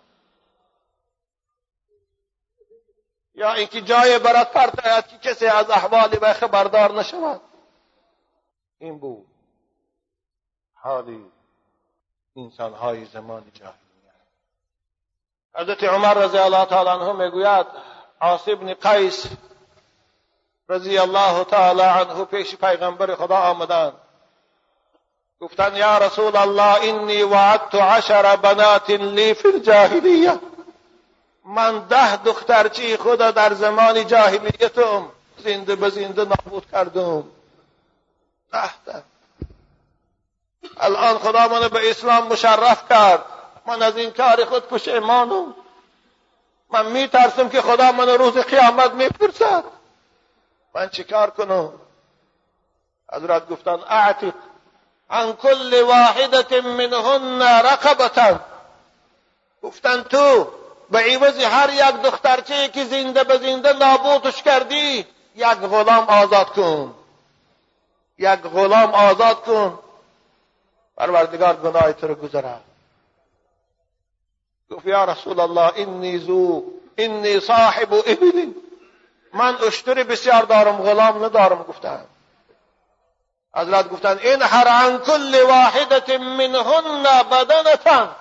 یا 3.36 3.54
اینکه 3.54 3.82
جای 3.82 4.20
برات 4.20 4.52
پرتاید 4.52 5.08
که 5.08 5.18
کسی 5.18 5.46
از 5.46 5.70
احوال 5.70 6.10
به 6.10 6.34
خبردار 6.34 6.92
نشود. 6.92 7.42
این 8.78 9.00
بود. 9.00 9.28
حالی 10.74 11.32
انسان 12.36 12.74
های 12.74 13.06
زمان 13.06 13.52
جاهلیت 13.54 13.76
حضرت 15.56 15.84
عمر 15.84 16.14
رضی 16.14 16.38
الله 16.38 16.66
تعالی 16.66 16.90
عنه 16.90 17.26
می‌گوید 17.26 17.68
عاصی 18.22 18.56
بن 18.56 18.74
قیس 18.74 19.26
رضی 20.70 20.98
الله 20.98 21.44
تعالی 21.44 21.82
عنه 21.82 22.26
پیش 22.26 22.56
پیغمبر 22.56 23.16
خدا 23.16 23.38
آمدند. 23.38 24.05
گفتن 25.42 25.76
یا 25.76 25.98
رسول 25.98 26.36
الله 26.36 26.82
اینی 26.82 27.24
وعدت 27.24 27.76
عشر 27.76 28.36
بنات 28.36 28.90
لی 28.90 29.34
فی 29.34 29.48
الجاهلیه. 29.48 30.40
من 31.46 31.80
ده 31.80 32.16
دخترچی 32.16 32.98
خدا 32.98 33.32
در 33.32 33.54
زمان 33.54 34.08
جاهلیتم 34.08 35.12
زنده 35.38 35.76
به 35.76 35.90
زنده 35.90 36.26
نابود 36.26 36.66
کردم. 36.72 37.24
ده 38.52 39.04
الان 40.78 41.18
خدا 41.18 41.48
منو 41.48 41.70
به 41.70 41.90
اسلام 41.90 42.28
مشرف 42.28 42.90
کرد. 42.90 43.26
من 43.66 43.82
از 43.82 43.98
این 43.98 44.12
کار 44.12 44.46
خود 44.46 44.68
پشیمانم 44.68 45.56
من 46.70 46.92
میترسم 46.92 47.50
که 47.50 47.62
خدا 47.62 47.92
من 47.92 48.10
روز 48.10 48.38
قیامت 48.38 48.92
می‌پرسد. 48.92 49.64
من 50.76 50.90
چیکار 50.90 51.30
کنم؟ 51.30 51.74
حضرت 53.14 53.50
گفتن 53.50 53.80
اعتق 53.88 54.34
عن 55.16 55.34
كل 55.34 55.82
واحدة 55.82 56.62
منهن 56.62 57.42
رقبة. 57.42 58.40
گفتن 59.64 60.04
تو 60.04 60.48
به 60.90 61.00
عوض 61.00 61.40
هر 61.40 61.70
یک 61.74 62.02
دخترچه 62.02 62.68
که 62.68 62.86
زنده 62.86 63.24
به 63.24 63.38
زنده 63.38 63.74
نابودش 63.74 64.44
کردی 64.44 65.06
یک 65.36 65.46
غلام 65.46 66.06
آزاد 66.10 66.50
کن. 66.50 66.94
یک 68.18 68.40
غلام 68.40 68.94
آزاد 68.94 69.42
کن. 69.42 69.80
پروردگار 70.98 71.56
گناه 71.56 71.94
تو 71.94 72.08
رو 72.08 72.16
گذره 72.16 72.60
گفت 74.72 74.86
یا 74.86 75.06
رسول 75.06 75.40
الله 75.40 75.72
اینی 75.76 76.18
زو 76.18 76.64
اینی 76.96 77.40
صاحب 77.40 77.94
ابل 77.94 78.52
من 79.34 79.56
اشتر 79.68 80.04
بسیار 80.04 80.42
دارم 80.42 80.78
غلام 80.78 81.26
ندارم 81.26 81.64
گفتم 81.64 82.06
حضرت 83.56 83.90
گفتن 83.90 84.18
این 84.18 84.42
هر 84.42 84.68
عن 84.68 84.98
کل 84.98 85.42
واحدت 85.42 86.10
منهن 86.10 87.04
بدنتن. 87.32 88.16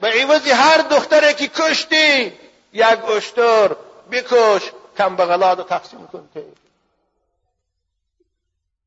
به 0.00 0.08
عوض 0.08 0.48
هر 0.48 0.78
دختره 0.78 1.34
که 1.34 1.48
کشتی 1.48 2.38
یک 2.72 3.10
اشتر 3.10 3.76
بکش 4.10 4.72
کم 4.98 5.16
بغلاد 5.16 5.66
تقسیم 5.66 6.06
کن 6.06 6.28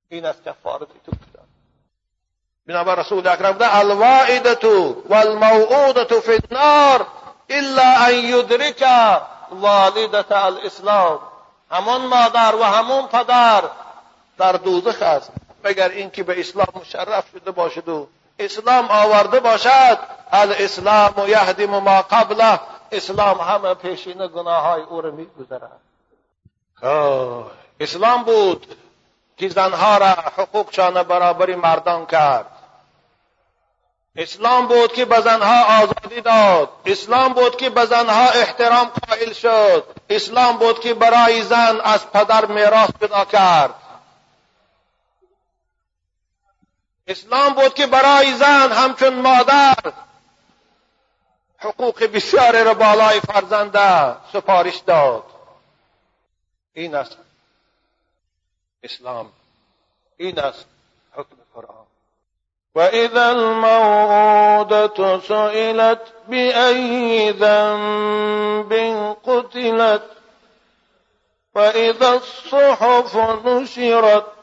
این 0.10 0.26
از 0.26 0.36
کفارت 0.45 0.88
تو 1.06 1.12
گفتن 1.12 1.48
بنابر 2.67 2.95
رسول 2.95 3.28
اکرم 3.28 3.52
ده 3.52 3.76
الواعدت 3.76 4.63
والموعودت 5.10 6.19
فی 6.19 6.39
النار 6.52 7.08
الا 7.50 8.06
ان 8.08 8.13
یدرک 8.13 8.84
والدت 9.52 10.32
الاسلام. 10.32 11.19
همون 11.72 12.02
مادر 12.02 12.56
و 12.56 12.63
همون 12.63 13.08
پدر 13.08 13.63
در 14.39 14.52
دوزخ 14.52 15.02
است. 15.02 15.32
مگر 15.63 15.89
اینکه 15.89 16.23
به 16.23 16.39
اسلام 16.39 16.67
مشرف 16.82 17.25
شده 17.32 17.52
باشد 17.52 17.89
و 17.89 18.08
اسلام 18.39 18.86
آورده 18.89 19.39
باشد؟ 19.39 19.97
الاسلام 20.32 21.13
و 21.17 21.30
یهدم 21.30 21.80
ما 21.80 22.02
قبله. 22.02 22.60
اسلام 22.91 23.38
همه 23.38 23.73
پیشین 23.73 24.28
گناه 24.28 24.63
های 24.63 24.82
او 24.82 25.02
را 25.02 25.12
میگذرد. 25.12 25.80
اسلام 27.80 28.23
بود 28.23 28.75
که 29.38 29.49
زنها 29.49 29.97
را 29.97 30.08
حقوقشان 30.08 31.04
برابری 31.04 31.56
مردان 31.56 32.06
کرد. 32.06 32.45
اسلام 34.15 34.67
بود 34.67 34.93
که 34.93 35.06
به 35.06 35.21
زنها 35.21 35.84
آزادی 35.84 36.21
داد. 36.21 36.69
اسلام 36.86 37.34
بود 37.34 37.58
که 37.58 37.69
به 37.69 37.86
زنها 37.86 38.30
احترام 38.30 38.91
قائل 39.08 39.34
شد. 39.34 39.84
اسلام 40.10 40.58
بود 40.58 40.80
که 40.80 40.93
برای 40.93 41.41
زن 41.41 41.82
از 41.84 42.12
پدر 42.12 42.45
میراث 42.45 42.89
پیدا 42.99 43.25
کرد. 43.25 43.75
اسلام 47.10 47.54
بود 47.54 47.74
که 47.74 47.88
برای 47.88 48.34
زن 48.34 48.72
همچون 48.72 49.13
مادر 49.15 49.76
حقوق 51.58 52.04
بسیار 52.04 52.63
را 52.63 52.74
بالای 52.74 53.19
فرزنده 53.19 54.15
سپارش 54.34 54.78
داد. 54.78 55.24
این 56.74 56.95
است 56.95 57.17
اسلام. 58.84 59.32
این 60.17 60.39
است 60.39 60.65
حکم 61.12 61.36
قرآن. 61.54 61.86
وإذا 62.76 63.30
الموءودة 63.30 65.19
سئلت 65.19 66.02
بأي 66.28 67.34
ذنب 67.34 68.74
قتلت 69.24 70.04
وإذا 71.56 72.13
الصحف 72.13 73.15
نشرت 73.45 74.38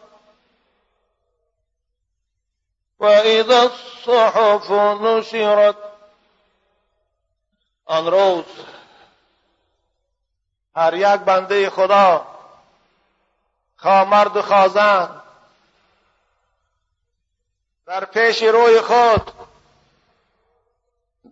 وإذا 2.99 3.63
الصحف 3.63 4.71
نشرت 5.03 5.77
آن 7.87 8.07
روز 8.07 8.45
هر 10.77 10.95
یک 10.95 11.21
بنده 11.21 11.71
خدا 11.71 12.27
خامرد 13.77 14.37
و 14.37 14.43
خازن 14.43 15.23
در 17.87 18.05
پیش 18.05 18.43
روی 18.43 18.81
خود 18.81 19.33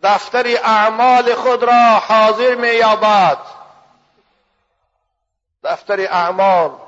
دفتر 0.03 0.47
اعمال 0.47 1.35
خود 1.35 1.63
را 1.63 1.95
حاضر 1.95 2.55
می 2.55 2.69
یابد 2.69 3.39
دفتر 5.63 6.01
اعمال 6.01 6.84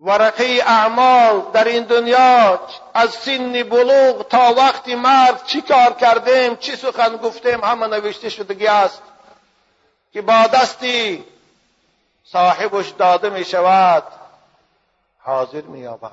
ورقه 0.00 0.62
اعمال 0.66 1.42
در 1.52 1.64
این 1.64 1.84
دنیا 1.84 2.60
از 2.94 3.10
سن 3.10 3.62
بلوغ 3.62 4.28
تا 4.28 4.54
وقت 4.54 4.88
مرگ 4.88 5.44
چی 5.46 5.62
کار 5.62 5.92
کردیم 5.92 6.56
چی 6.56 6.76
سخن 6.76 7.16
گفتیم 7.16 7.64
همه 7.64 7.86
نوشته 7.86 8.28
شدگی 8.28 8.66
است 8.66 9.02
که 10.12 10.22
با 10.22 10.46
دستی 10.46 11.24
صاحبش 12.24 12.88
داده 12.88 13.30
می 13.30 13.44
شود 13.44 14.02
حاضر 15.24 15.60
می 15.60 15.80
یابد. 15.80 16.12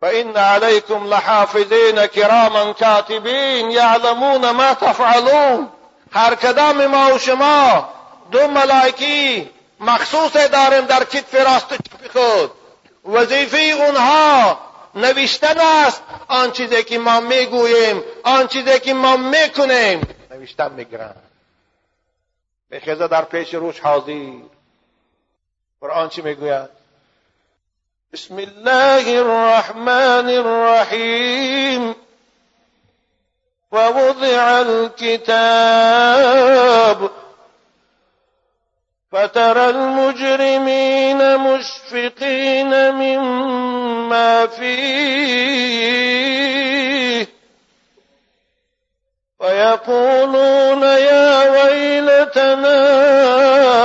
فإن 0.00 0.36
عليكم 0.36 1.06
لحافظين 1.14 2.06
كراما 2.06 2.72
كاتبين 2.72 3.70
يعلمون 3.70 4.50
ما 4.50 4.74
تفعلون. 4.74 5.68
هر 6.12 6.34
کدام 6.34 6.86
ما 6.86 7.14
و 7.14 7.18
شما 7.18 7.88
دو 8.30 8.48
ملائکی 8.48 9.50
مخصوص 9.80 10.36
داریم 10.36 10.86
در 10.86 11.04
کتف 11.04 11.34
راست 11.34 11.72
و 11.72 11.76
چپ 11.76 12.12
خود. 12.12 12.50
وظیفه 13.04 13.58
اونها 13.58 14.60
نوشتن 14.94 15.60
است. 15.60 16.02
آن 16.28 16.52
چیزی 16.52 16.84
که 16.84 16.98
ما 16.98 17.20
می‌گوییم 17.20 18.02
آن 18.24 18.46
چیزی 18.46 18.80
که 18.80 18.94
ما 18.94 19.16
می‌کنیم. 19.16 20.00
نوشتن 20.30 20.72
می‌گیرن. 20.72 21.14
بخیزه 22.70 23.08
در 23.08 23.24
پیش 23.24 23.54
روش 23.54 23.80
حاضر. 23.80 24.32
قرآن 25.80 26.08
چی 26.08 26.22
می‌گوید؟ 26.22 26.68
بسم 28.12 28.36
الله 28.36 29.08
الرحمن 29.08 30.28
الرحيم 30.28 31.96
ووضع 33.72 34.58
الكتاب 34.58 35.18
فترى 39.12 39.70
المجرمين 39.70 41.36
مشفقين 41.38 42.90
مما 42.94 44.46
فيه. 44.46 46.08
ويقولون 49.40 50.82
يا 50.82 51.50
ويلتنا 51.50 52.78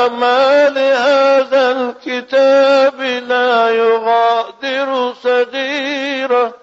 ما 0.07 0.69
لهذا 0.69 1.71
الكتاب 1.71 3.01
لا 3.01 3.69
يغادر 3.69 5.13
صغيره 5.23 6.53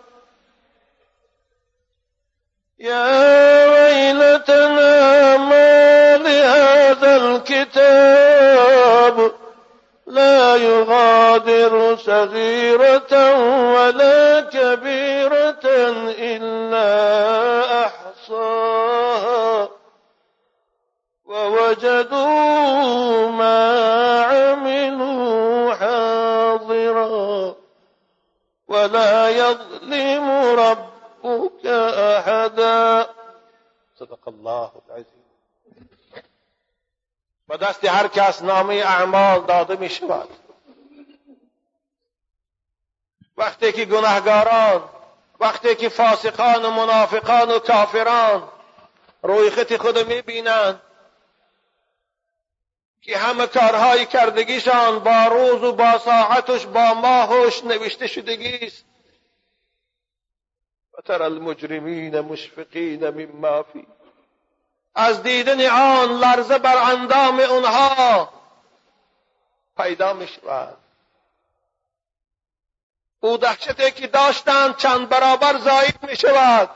يا 2.79 3.67
ويلتنا 3.67 5.37
ما 5.37 6.00
لهذا 7.03 7.37
الكتاب 7.37 9.33
لا 10.07 10.57
يغادر 10.57 11.97
صغيرة 11.97 13.35
ولا 13.75 14.41
كبيرة 14.41 15.61
إلا 16.19 16.87
أحصاها. 17.87 19.69
ووجدوا 21.25 23.31
ما 23.31 24.23
عملوا 24.23 25.75
حاضرا. 25.75 27.55
ولا 28.69 29.29
يظلم 29.29 30.31
ربك 30.59 31.67
أحدا. 31.97 33.07
صدق 33.99 34.29
الله 34.29 34.71
و 37.51 37.57
دست 37.57 37.85
هر 37.85 38.09
کس 38.09 38.43
نامه 38.43 38.75
اعمال 38.75 39.47
داده 39.47 39.77
می 39.77 39.89
شود. 39.89 40.29
وقتی 43.37 43.73
که 43.73 43.85
گناهگاران 43.85 44.89
وقتی 45.41 45.75
که 45.75 45.89
فاسقان 45.89 46.65
و 46.65 46.71
منافقان 46.71 47.51
و 47.51 47.59
کافران 47.59 48.49
روی 49.23 49.51
خط 49.51 49.77
خود 49.77 49.99
می 49.99 50.23
بینند 50.23 50.83
که 53.03 53.19
همه 53.19 53.47
کارهای 53.47 54.07
کردگیشان 54.07 54.99
با 54.99 55.25
روز 55.25 55.63
و 55.63 55.73
با 55.73 55.99
ساعتش 55.99 56.67
با 56.67 56.95
ماهش 56.95 57.65
نوشته 57.65 58.07
شدگی 58.07 58.67
است. 58.67 58.85
و 60.99 61.03
تر 61.03 61.23
المجرمین 61.23 62.21
مشفقین 62.21 63.11
مما 63.11 63.63
فی 63.63 63.87
از 65.01 65.23
دیدن 65.23 65.67
آن 65.67 66.19
لرزه 66.19 66.59
بر 66.59 66.77
اندام 66.77 67.41
اونها 67.41 68.33
پیدا 69.77 70.13
می 70.13 70.29
شود. 70.29 70.77
او 73.21 73.37
دهشتی 73.37 73.91
که 73.91 74.07
داشتند 74.07 74.77
چند 74.77 75.09
برابر 75.09 75.59
زاید 75.59 75.99
می 76.03 76.17
شود. 76.17 76.71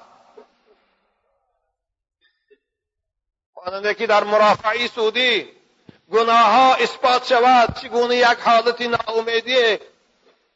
ماننده 3.57 3.95
که 3.95 4.07
در 4.07 4.25
مرافعی 4.25 4.89
سودی 4.89 5.51
گناه 6.13 6.47
ها 6.47 6.75
اثبات 6.75 7.27
شود 7.27 7.79
چگونه 7.83 8.17
یک 8.17 8.25
حالت 8.25 8.81
ناامیدی 8.81 9.79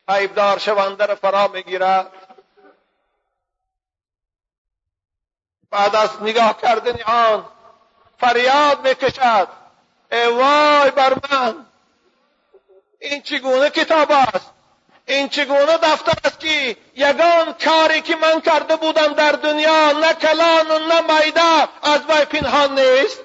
عیبدار 0.09 0.59
شونده 0.59 1.07
را 1.07 1.15
فرا 1.15 1.49
می‌گیرد 1.49 2.13
بعد 5.71 5.97
از 5.97 6.23
نگاه 6.23 6.61
کردن 6.61 7.03
آن 7.03 7.58
فریاد 8.21 8.89
می‌کشد. 8.89 9.49
ای 10.13 10.27
وای 10.27 10.91
بر 10.91 11.15
من. 11.31 11.67
این 13.01 13.23
چگونه 13.23 13.71
کتاب 13.71 14.13
است؟ 14.13 14.51
این 15.07 15.29
چگونه 15.29 15.79
دفتر 15.79 16.19
است 16.25 16.41
که 16.41 16.77
یگان 16.95 17.53
کاری 17.65 18.01
که 18.01 18.17
من 18.17 18.41
کرده 18.41 18.77
بودم 18.77 19.13
در 19.13 19.33
دنیا 19.33 19.93
نه 19.93 20.15
کلان 20.15 20.71
و 20.71 20.79
نه 20.79 21.01
میده 21.01 21.69
از 21.83 22.01
وی 22.09 22.25
پنهان 22.25 22.79
نیست؟ 22.79 23.21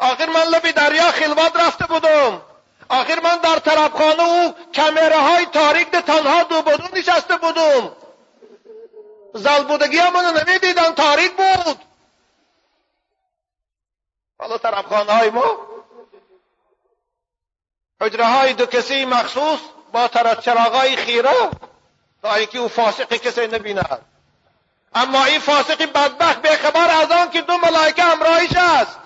آخر 0.00 0.26
من 0.26 0.42
لبی 0.42 0.72
دریا 0.72 1.10
خلوت 1.10 1.56
رفته 1.56 1.86
بودم. 1.86 2.42
آخر 2.88 3.20
من 3.20 3.36
در 3.36 3.58
طرفخانه 3.58 4.22
او 4.22 4.54
کمره 4.74 5.16
های 5.18 5.46
تاریک 5.46 5.90
تنها 5.90 6.42
دو 6.42 6.62
بدون 6.62 6.98
نشسته 6.98 7.36
بودم. 7.36 7.96
زلبودگی 9.34 10.00
منو 10.00 10.40
نمی‌دیدن 10.40 10.94
تاریک 10.94 11.32
بود. 11.32 11.78
حالا 14.38 14.58
طرفخانه 14.58 15.12
های 15.12 15.30
ما. 15.30 15.56
حجره 18.00 18.24
های 18.24 18.52
دو 18.52 18.66
کسی 18.66 19.04
مخصوص 19.04 19.60
با 19.92 20.08
چراغای 20.34 20.96
خیره 20.96 21.50
تا 22.22 22.34
اینکه 22.34 22.58
او 22.58 22.68
فاسقی 22.68 23.18
کسی 23.18 23.46
نبیند. 23.46 24.06
اما 24.94 25.24
این 25.24 25.40
فاسقی 25.40 25.86
بدبخت 25.86 26.42
به 26.42 26.48
خبر 26.48 26.90
از 26.90 27.10
آن 27.10 27.30
که 27.30 27.42
دو 27.42 27.56
ملائکه 27.56 28.02
همراهیش 28.02 28.56
است. 28.56 28.98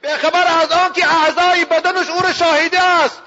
به 0.00 0.08
خبر 0.08 0.44
از 0.62 0.72
آن 0.72 0.92
که 0.92 1.08
اعضای 1.08 1.64
بدنش 1.64 2.10
او 2.10 2.20
را 2.20 2.32
شاهده 2.32 2.82
است. 2.82 3.22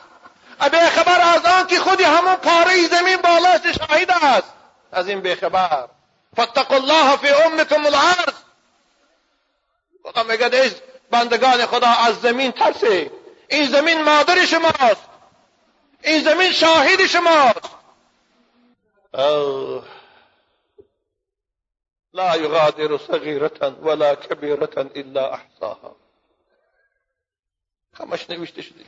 به 0.72 0.78
خبر 0.78 1.22
از 1.22 1.46
آن 1.46 1.68
که 1.68 1.80
خودی 1.80 2.04
همون 2.04 2.36
پاره 2.36 2.88
زمین 2.88 3.18
بالاش 3.18 3.62
شاهد 3.78 4.12
است 4.12 4.54
از 4.92 5.08
این 5.08 5.22
به 5.22 5.36
خبر 5.36 5.88
فاتقوا 6.36 6.76
الله 6.76 7.18
فی 7.18 7.30
امکم 7.30 7.86
الارض. 7.86 8.34
خدا 10.04 10.24
میگه 10.24 10.50
بندگان 11.12 11.66
خدا 11.66 11.88
از 11.88 12.22
زمین 12.22 12.52
ترسه. 12.52 13.12
این 13.48 13.66
زمین 13.66 14.04
مادر 14.04 14.46
شماست. 14.46 15.10
این 16.04 16.24
زمین 16.24 16.52
شاهد 16.52 17.06
شماست. 17.06 17.70
لا 22.14 22.38
یغادر 22.38 22.98
صغیرة 22.98 23.70
ولا 23.70 24.16
کبیرة 24.16 24.90
الا 24.96 25.30
احصاها. 25.30 25.96
همش 27.94 28.30
نوشته 28.30 28.62
شده. 28.62 28.86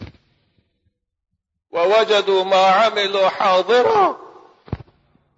و 1.72 1.80
وجدوا 1.80 2.44
ما 2.44 2.66
عملوا 2.68 3.30
حاضرا. 3.30 4.18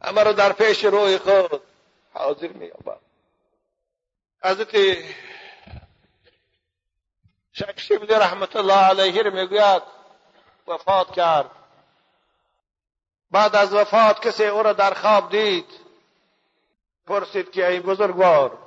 رو 0.01 0.34
در 0.34 0.53
پیش 0.53 0.86
روی 0.86 1.17
خود. 1.17 1.61
حاضر 2.13 2.47
می 2.47 2.65
یابد 2.65 2.99
حضرت 4.43 4.75
شیخ 7.53 8.11
رحمت 8.11 8.55
الله 8.55 8.73
علیه 8.85 9.23
می‌گوید. 9.23 9.83
وفات 10.67 11.11
کرد. 11.11 11.51
بعد 13.31 13.55
از 13.55 13.73
وفات 13.73 14.27
کسی 14.27 14.45
او 14.45 14.63
را 14.63 14.73
در 14.73 14.93
خواب 14.93 15.31
دید. 15.31 15.79
پرسید 17.07 17.51
که 17.51 17.67
ای 17.67 17.79
بزرگوار 17.79 18.57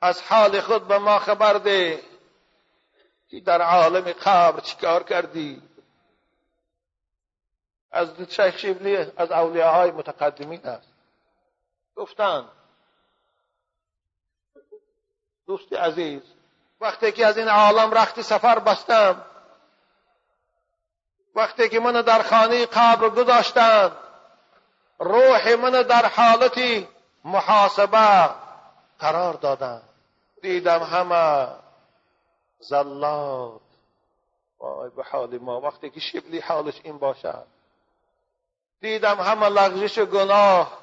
از 0.00 0.22
حال 0.22 0.60
خود 0.60 0.88
به 0.88 0.98
ما 0.98 1.18
خبر 1.18 1.52
ده 1.52 2.02
که 3.28 3.40
در 3.40 3.62
عالم 3.62 4.12
قبر 4.12 4.60
چیکار 4.60 5.02
کردی؟ 5.02 5.62
از 7.90 8.20
شیخ 8.28 8.58
شبلی 8.58 8.96
از 8.96 9.32
اولیاء 9.32 9.86
متقدمین 9.90 10.66
است. 10.66 10.92
گفتند 11.96 12.48
دوست 15.46 15.72
عزیز 15.72 16.37
وقتی 16.80 17.12
که 17.12 17.26
از 17.26 17.38
این 17.38 17.48
عالم 17.48 17.90
رخت 17.90 18.22
سفر 18.22 18.58
بستم 18.58 19.24
وقتی 21.34 21.68
که 21.68 21.80
من 21.80 22.02
در 22.02 22.22
خانه 22.22 22.66
قبر 22.66 23.08
گذاشتند 23.08 23.96
روح 24.98 25.54
من 25.54 25.82
در 25.82 26.06
حالتی 26.06 26.88
محاسبه 27.24 28.30
قرار 28.98 29.34
دادن 29.34 29.82
دیدم 30.42 30.82
همه 30.82 31.48
زلات 32.60 33.60
وای 34.58 34.90
به 34.90 35.02
حال 35.02 35.38
ما 35.38 35.60
وقتی 35.60 35.90
که 35.90 36.00
شبلی 36.00 36.40
حالش 36.40 36.80
این 36.84 36.98
باشد 36.98 37.46
دیدم 38.80 39.20
همه 39.20 39.48
لغزش 39.48 39.98
گناه 39.98 40.78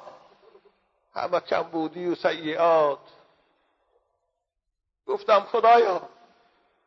همه 1.14 1.40
کمبودی 1.40 2.06
و 2.06 2.14
سیعات 2.14 2.98
گفتم 5.06 5.40
خدایا 5.52 6.02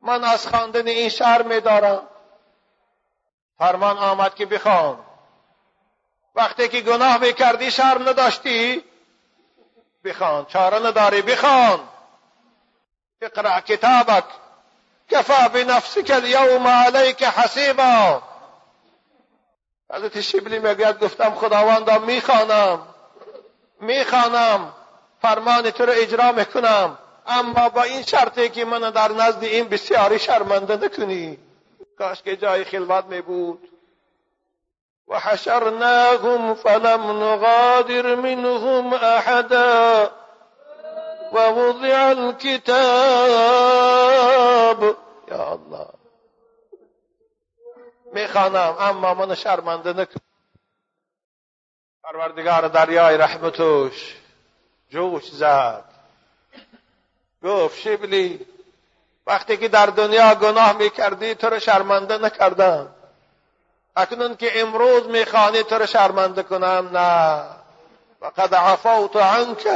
من 0.02 0.24
از 0.24 0.48
خواندن 0.48 0.88
این 0.88 1.10
شعر 1.10 1.42
میدارم. 1.42 2.08
فرمان 3.58 3.98
آمد 3.98 4.36
که 4.36 4.46
بخوان. 4.46 5.00
وقتی 6.36 6.68
که 6.70 6.82
گناه 6.82 7.18
می‌کردی 7.18 7.72
شرم 7.72 8.10
نداشتی؟ 8.10 8.84
بخوان 10.04 10.46
چاره 10.46 10.80
نداری 10.80 11.22
بخوان. 11.22 11.80
اقرأ 13.22 13.60
کتابک. 13.60 14.24
کفا 15.10 15.48
بنفسك 15.48 16.12
اليوم 16.12 16.68
عليك 16.68 17.24
حسیبا. 17.24 18.22
حضرت 19.94 20.22
شبلی 20.22 20.60
می‌گوید 20.60 21.00
گفتم 21.04 21.36
خداوندا 21.36 22.00
می‌خوانم. 22.00 22.88
می‌خوانم. 23.82 24.74
فرمان 25.22 25.72
تو 25.72 25.86
رو 25.86 25.94
اجرا 25.96 26.32
می‌کنم. 26.32 26.98
اما 27.30 27.70
با 27.70 27.84
این 27.84 28.02
شرطی 28.02 28.50
که 28.50 28.66
من 28.66 28.90
در 28.90 29.12
نزد 29.12 29.44
این 29.44 29.70
بسیاری 29.70 30.20
شرمنده 30.20 30.76
نکنی. 30.76 31.38
کاش 31.98 32.22
که 32.22 32.38
جای 32.38 32.64
خلوت 32.64 33.06
می 33.06 33.22
بود. 33.22 33.70
و 35.08 35.20
حشرناهم 35.20 36.54
فلم 36.54 37.24
نغادر 37.24 38.16
منهم 38.16 38.94
احدا. 38.94 40.12
ووضع 41.34 42.08
الكتاب. 42.10 42.70
یا 45.28 45.52
الله. 45.52 45.88
می‌خوانم 48.14 48.76
اما 48.80 49.14
من 49.14 49.36
شرمنده 49.36 49.94
نکن 49.94 50.20
پروردگار 52.04 52.68
دریای 52.68 53.18
رحمتوش 53.18 54.16
جوش 54.90 55.32
زد. 55.32 55.89
گفت 57.44 57.80
شبلی 57.80 58.46
وقتی 59.28 59.58
که 59.58 59.68
در 59.68 59.86
دنیا 59.86 60.36
گناه 60.36 60.74
می‌کردی 60.74 61.36
تو 61.36 61.48
رو 61.50 61.60
شرمنده 61.60 62.18
نکردم. 62.18 62.96
اکنون 63.96 64.36
که 64.36 64.62
امروز 64.62 65.08
می‌خوانی 65.08 65.64
تو 65.64 65.76
رو 65.76 65.86
شرمنده 65.86 66.44
کنم؟ 66.44 66.90
نه. 66.94 67.44
وقد 68.22 68.56
عفوت 68.56 69.16
عنک 69.16 69.68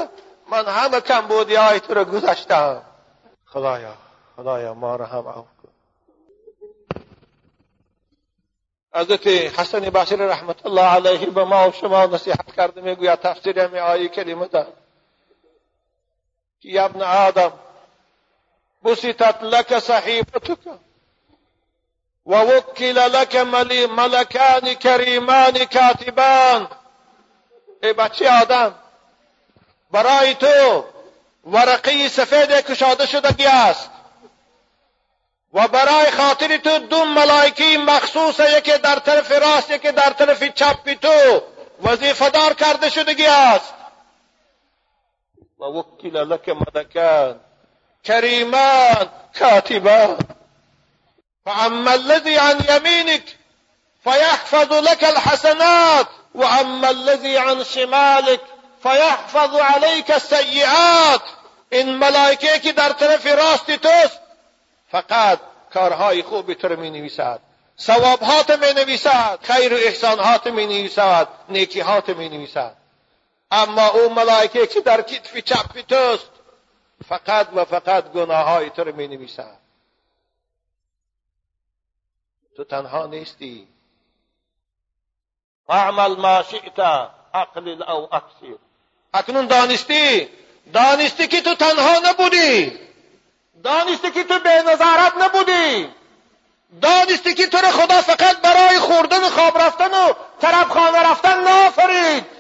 من 0.52 0.66
همه 0.66 1.00
کمبودی 1.02 1.56
های 1.56 1.80
تو 1.80 1.94
رو 1.94 2.06
گذاشتم. 2.06 2.82
خدایا 3.46 3.94
خدایا 4.38 4.74
ما 4.74 4.96
رو 4.96 5.06
هم 5.06 5.28
عفو 5.28 5.42
کن. 5.42 5.70
حضرت 8.96 9.28
حسن 9.28 9.80
بصری 9.80 10.28
رحمت 10.28 10.66
الله 10.66 10.86
علیه 10.86 11.30
به 11.30 11.44
ما 11.44 11.70
و 11.70 11.72
شما 11.72 12.06
نصیحت 12.06 12.56
کرده 12.56 12.82
می‌گوید 12.82 13.20
تفسیر 13.20 13.60
همی 13.60 13.80
آیه 13.80 14.10
کلمه 16.64 16.74
که 16.74 16.82
ابن 16.82 17.02
آدم 17.02 17.54
بسطت 18.84 19.44
لك 19.44 19.78
صحيفتك 19.78 20.58
ووكل 22.26 22.96
لك 22.96 23.36
ملكان 23.36 24.74
كريمان 24.74 25.64
كاتبان 25.64 26.68
ای 27.84 27.94
بچه 27.94 28.42
آدم 28.42 28.76
برای 29.92 30.34
تو 30.34 30.84
ورقی 31.46 32.10
سفید 32.10 32.52
کشاده 32.52 33.06
شدگی 33.06 33.46
است 33.46 33.90
و 35.54 35.68
برای 35.68 36.12
خاطر 36.12 36.58
تو 36.58 36.80
دو 36.80 37.06
ملائکی 37.06 37.78
مخصوص 37.78 38.40
یکی 38.40 38.78
در 38.78 39.00
طرف 39.00 39.32
راست 39.32 39.72
یکی 39.72 39.92
در 39.92 40.10
طرف 40.10 40.44
چپ 40.44 40.94
تو 40.94 41.42
وظیفه 41.84 42.32
کرده 42.56 42.90
شدگی 42.90 43.26
است 43.26 43.74
و 45.60 45.66
وکل 45.66 46.18
لک 46.18 46.50
ملکان 46.50 47.40
كريمان 48.06 49.10
كاتبان 49.34 50.18
فأما 51.46 51.94
الذي 51.94 52.38
عن 52.38 52.60
يمينك 52.70 53.38
فيحفظ 54.04 54.74
لك 54.74 55.04
الحسنات 55.04 56.08
وأما 56.36 56.90
الذي 56.90 57.38
عن 57.38 57.64
شمالك 57.64 58.42
فيحفظ 58.84 59.56
عليك 59.56 60.12
السيئات. 60.12 61.22
این 61.74 61.96
ملائکه 61.96 62.60
که 62.60 62.72
در 62.72 62.90
طرف 62.90 63.28
راست 63.28 63.72
توست 63.72 64.20
فقط 64.92 65.40
کارهای 65.74 66.24
خوب 66.24 66.54
تو 66.54 66.68
رو 66.68 66.80
می 66.80 66.90
نویسد 66.90 67.40
ثوابهات 67.80 68.52
می 68.52 68.74
نویسد 68.74 69.40
خیر 69.42 69.74
و 69.74 69.78
احسانهات 69.78 70.48
می 70.48 70.66
نویسد 70.66 71.28
نیکیهات 71.50 72.10
می 72.10 72.30
نویسد 72.30 72.76
اما 73.54 73.88
او 73.88 74.10
ملائکه 74.10 74.68
که 74.68 74.82
در 74.82 75.02
کتف 75.02 75.38
چپ 75.38 75.82
توست. 75.82 76.30
فقط 77.08 77.48
و 77.54 77.66
فقط 77.66 78.12
گناه 78.12 78.46
های 78.46 78.70
تو 78.70 78.84
رو 78.84 78.96
می 78.96 79.08
نویسن 79.08 79.58
تو 82.58 82.64
تنها 82.64 83.06
نیستی. 83.06 83.68
اعمل 85.70 86.16
ما 86.16 86.44
شئت 86.44 86.80
اقلل 87.34 87.84
او 87.84 88.16
اکثر. 88.16 88.58
اکنون 89.14 89.48
دانستی. 89.48 90.30
دانستی 90.74 91.28
که 91.28 91.42
تو 91.42 91.56
تنها 91.56 92.00
نبودی. 92.10 92.80
دانستی 93.64 94.12
که 94.12 94.24
تو 94.24 94.40
به 94.40 94.62
نظارت 94.62 95.14
نبودی. 95.22 95.90
دانستی 96.82 97.34
که 97.34 97.48
تو 97.48 97.58
رو 97.58 97.72
خدا 97.72 98.02
فقط 98.02 98.38
برای 98.42 98.80
خوردن 98.80 99.30
خواب 99.30 99.58
رفتن 99.58 99.94
و 99.94 100.14
طرف 100.42 100.68
خانه 100.68 101.00
رفتن 101.12 101.44
نافرید. 101.44 102.33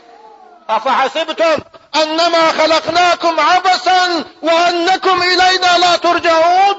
أفحسبتم 0.78 1.64
أنما 1.96 2.52
خلقناكم 2.52 3.40
عبسا 3.40 4.26
وأنكم 4.42 5.22
الینا 5.22 5.78
لا 5.78 5.96
ترجعون؟ 5.98 6.76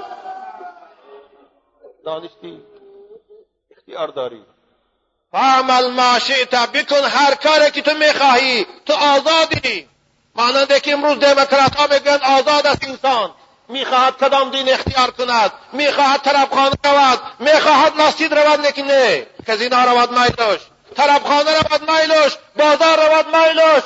دانستی 2.05 2.61
اختیار 3.77 4.11
داری 4.11 4.43
فعمل 5.33 5.91
ما 5.91 6.19
شئت 6.19 6.55
بکن 6.55 7.05
هر 7.05 7.35
کاری 7.35 7.71
که 7.71 7.83
تو 7.83 7.95
میخواهی. 7.95 8.67
تو 8.87 8.93
آزادی. 8.93 9.89
مانند 10.35 10.79
که 10.79 10.93
امروز 10.93 11.19
دموکرات 11.19 11.77
ها 11.77 11.87
میگن 11.87 12.19
آزاد 12.23 12.67
است 12.67 12.89
انسان. 12.89 13.35
میخواهد 13.69 14.17
کدام 14.17 14.51
دین 14.51 14.73
اختیار 14.73 15.11
کند؟ 15.11 15.53
میخواهد 15.73 16.21
طرفخانه 16.23 16.73
رود؟ 16.85 17.21
میخواهد 17.39 18.01
مسجد 18.01 18.35
رود 18.35 18.67
لیکن 18.67 18.83
نه 18.83 19.27
کزینا 19.47 19.85
رود 19.85 20.11
میلوش 20.11 20.61
طرفخانه 20.95 21.59
رود 21.59 21.91
میلوش 21.91 22.37
بازار 22.57 23.09
رود 23.09 23.37
میلوش 23.37 23.83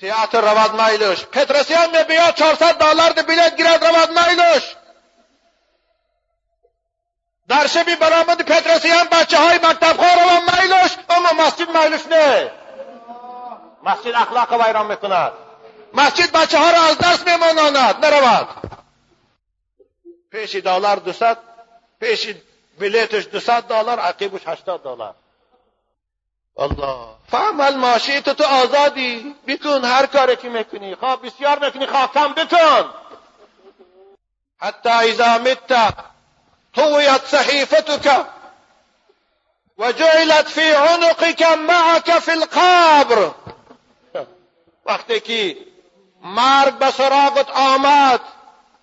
تئاتر 0.00 0.40
رود 0.40 0.80
میلوش 0.80 1.24
پترسیان 1.26 1.98
می 1.98 2.04
بیاد 2.04 2.34
400 2.34 2.78
دلار 2.78 3.10
ده 3.10 3.22
بلیت 3.22 3.56
گیرد 3.56 3.84
رود 3.84 4.08
میلوش 4.18 4.76
در 7.48 7.66
شبی 7.66 7.96
برآمد 7.96 8.42
پترسیان 8.42 9.04
بچه 9.04 9.38
های 9.38 9.58
مکتب 9.58 9.96
خواه 9.96 10.14
روان 10.14 10.42
میلوش 10.42 10.96
اما 11.10 11.44
مسجد 11.46 11.68
میلوش 11.76 12.06
نه 12.06 12.52
مسجد 13.82 14.14
اخلاق 14.14 14.52
ویران 14.52 14.86
می‌کند 14.86 15.32
مسجد 15.94 16.32
بچه 16.32 16.58
ها 16.58 16.70
را 16.70 16.82
از 16.82 16.98
درس 16.98 17.26
میماناند 17.26 18.04
نرود 18.04 18.48
پیش 20.32 20.56
دلار 20.56 20.96
دوصد 20.96 21.38
پیش 22.00 22.34
بلیتش 22.82 23.24
دوصد 23.24 23.62
دلار 23.62 24.00
عقیبش 24.00 24.40
هشتاد 24.46 24.82
دلار. 24.82 25.14
الله. 26.58 27.06
فعمل 27.30 27.76
ماشیت 27.76 28.28
تو 28.30 28.44
آزادی. 28.44 29.34
بکن 29.46 29.84
هر 29.84 30.06
کاری 30.06 30.36
که 30.36 30.48
می‌کنی. 30.48 30.94
خواه 30.94 31.22
بسیار 31.22 31.58
می‌کنی 31.58 31.86
خواه 31.86 32.12
کم 32.12 32.32
بکن 32.32 32.90
حتی 34.60 34.88
اذا 34.88 35.38
مت 35.38 35.94
طویت 36.74 37.24
صحیفتك 37.26 38.26
وجعلت 39.78 40.48
في 40.48 40.74
عنقك 40.74 41.42
معك 41.42 42.18
في 42.18 42.30
القبر. 42.30 43.30
وقتی 44.86 45.20
که 45.20 45.56
مرگ 46.22 46.78
به 46.78 46.90
سراغت 46.90 47.50
آمد 47.50 48.20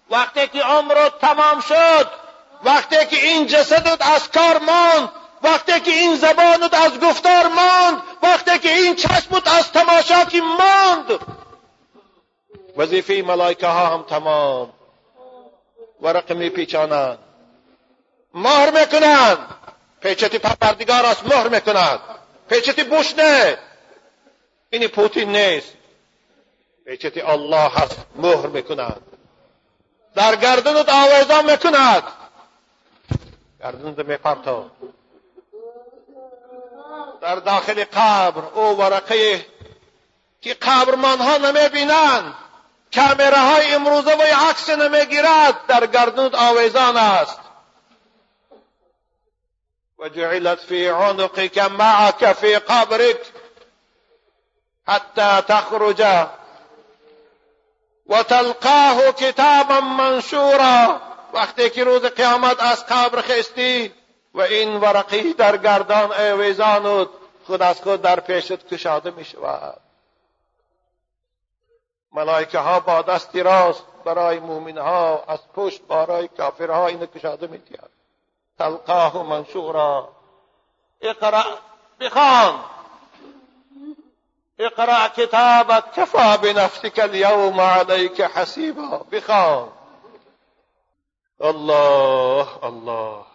وقتی 0.09 0.47
که 0.47 0.63
عمرت 0.63 1.19
تمام 1.19 1.61
شد 1.61 2.28
وقتی 2.63 3.05
که 3.05 3.25
این 3.25 3.47
جسدت 3.47 4.07
از 4.07 4.31
کار 4.31 4.57
ماند 4.57 5.09
وقتی 5.43 5.79
که 5.79 5.91
این 5.91 6.15
زبانت 6.15 6.73
از 6.73 6.99
گفتار 6.99 7.47
ماند 7.47 8.01
وقتی 8.23 8.59
که 8.59 8.75
این 8.75 8.95
چشمت 8.95 9.47
از 9.47 9.71
تماشا 9.71 10.25
ماند. 10.43 11.19
وظیفه 12.77 13.23
ملائکه 13.27 13.67
ها 13.67 13.87
هم 13.87 14.03
تمام. 14.03 14.73
ورق 16.01 16.31
می 16.31 16.49
پیچانند 16.49 17.19
مهر 18.33 18.71
می‌کنند. 18.79 19.37
پیچتی 20.01 20.37
پروردگار 20.39 21.05
است 21.05 21.23
مهر 21.25 21.47
می‌کند. 21.47 21.99
پیچتی 22.49 22.83
بوش 22.83 23.15
نه. 23.17 23.57
این 24.69 24.87
پوتین 24.87 25.35
نیست. 25.35 25.73
پیچتی 26.85 27.21
الله 27.21 27.69
هست 27.69 27.97
مهر 28.15 28.47
می‌کند. 28.47 29.01
در 30.15 30.35
گردنت 30.35 30.89
آویزان 30.89 31.51
می‌کند. 31.51 32.03
گردنت 33.59 33.99
میپرتاد 33.99 34.71
در 37.21 37.35
داخل 37.35 37.83
قبر 37.83 38.45
او 38.45 38.77
ورقه 38.77 39.45
که 40.41 40.53
قبرمان 40.53 41.19
ها 41.19 41.37
نمی 41.37 41.69
بینند 41.69 42.33
کامره 42.95 43.37
های 43.37 43.73
امروزه 43.73 44.15
و 44.15 44.21
عکس 44.49 44.69
نمی‌گیرد. 44.69 45.67
در 45.67 45.85
گردنت 45.87 46.35
آویزان 46.35 46.97
است. 46.97 47.39
وجعلت 49.99 50.59
في 50.59 50.89
عنقك 50.89 51.57
معك 51.57 52.33
في 52.33 52.55
قبرك 52.55 53.21
حتى 54.87 55.41
تخرج. 55.41 56.27
وتلقاه 58.05 59.11
كتابا 59.11 59.81
منشورا. 59.81 61.08
وقتی 61.33 61.69
که 61.69 61.83
روز 61.83 62.01
قیامت 62.05 62.63
از 62.63 62.85
قبر 62.85 63.21
خستی 63.21 63.93
و 64.33 64.41
این 64.41 64.75
ورقی 64.77 65.33
در 65.33 65.57
گردان 65.57 66.11
اویزانود 66.11 67.09
خود 67.45 67.61
از 67.61 67.81
خود 67.81 68.01
در 68.01 68.19
پیشت 68.19 68.67
کشاده 68.67 69.11
می 69.11 69.25
شود. 69.25 69.81
ملائکه 72.11 72.59
ها 72.59 72.79
با 72.79 73.01
دستی 73.01 73.43
راست 73.43 73.83
برای 74.05 74.39
مومن 74.39 74.77
ها 74.77 75.23
از 75.27 75.39
پشت 75.53 75.81
برای 75.81 76.27
کافرها 76.27 76.87
این 76.87 77.05
کشاده 77.05 77.47
می 77.47 77.57
دید 77.57 77.79
تلقاه 78.59 79.23
منشورا. 79.23 80.09
اقرأ 81.01 81.43
بخان 81.99 82.59
اقرأ 84.59 85.07
کتابت 85.07 85.99
کفا 85.99 86.37
بنفسك 86.37 86.99
اليوم 86.99 87.59
عليك 87.59 88.21
حسیبا. 88.21 89.05
بخان 89.11 89.69
الله 91.41 92.47
الله. 92.63 93.25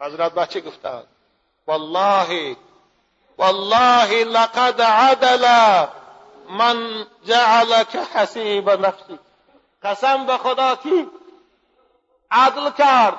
حضرت 0.00 0.34
بچه 0.34 0.60
گفتند 0.60 1.06
والله 1.66 2.56
والله 3.38 4.24
لقد 4.24 4.80
عدل 4.80 5.46
من 6.48 7.06
جعلك 7.24 7.96
حسیب 7.96 8.70
نفسی. 8.70 9.18
قسم 9.82 10.26
به 10.26 10.38
خدا 10.38 10.76
کی 10.76 11.10
عدل 12.30 12.70
کرد 12.70 13.18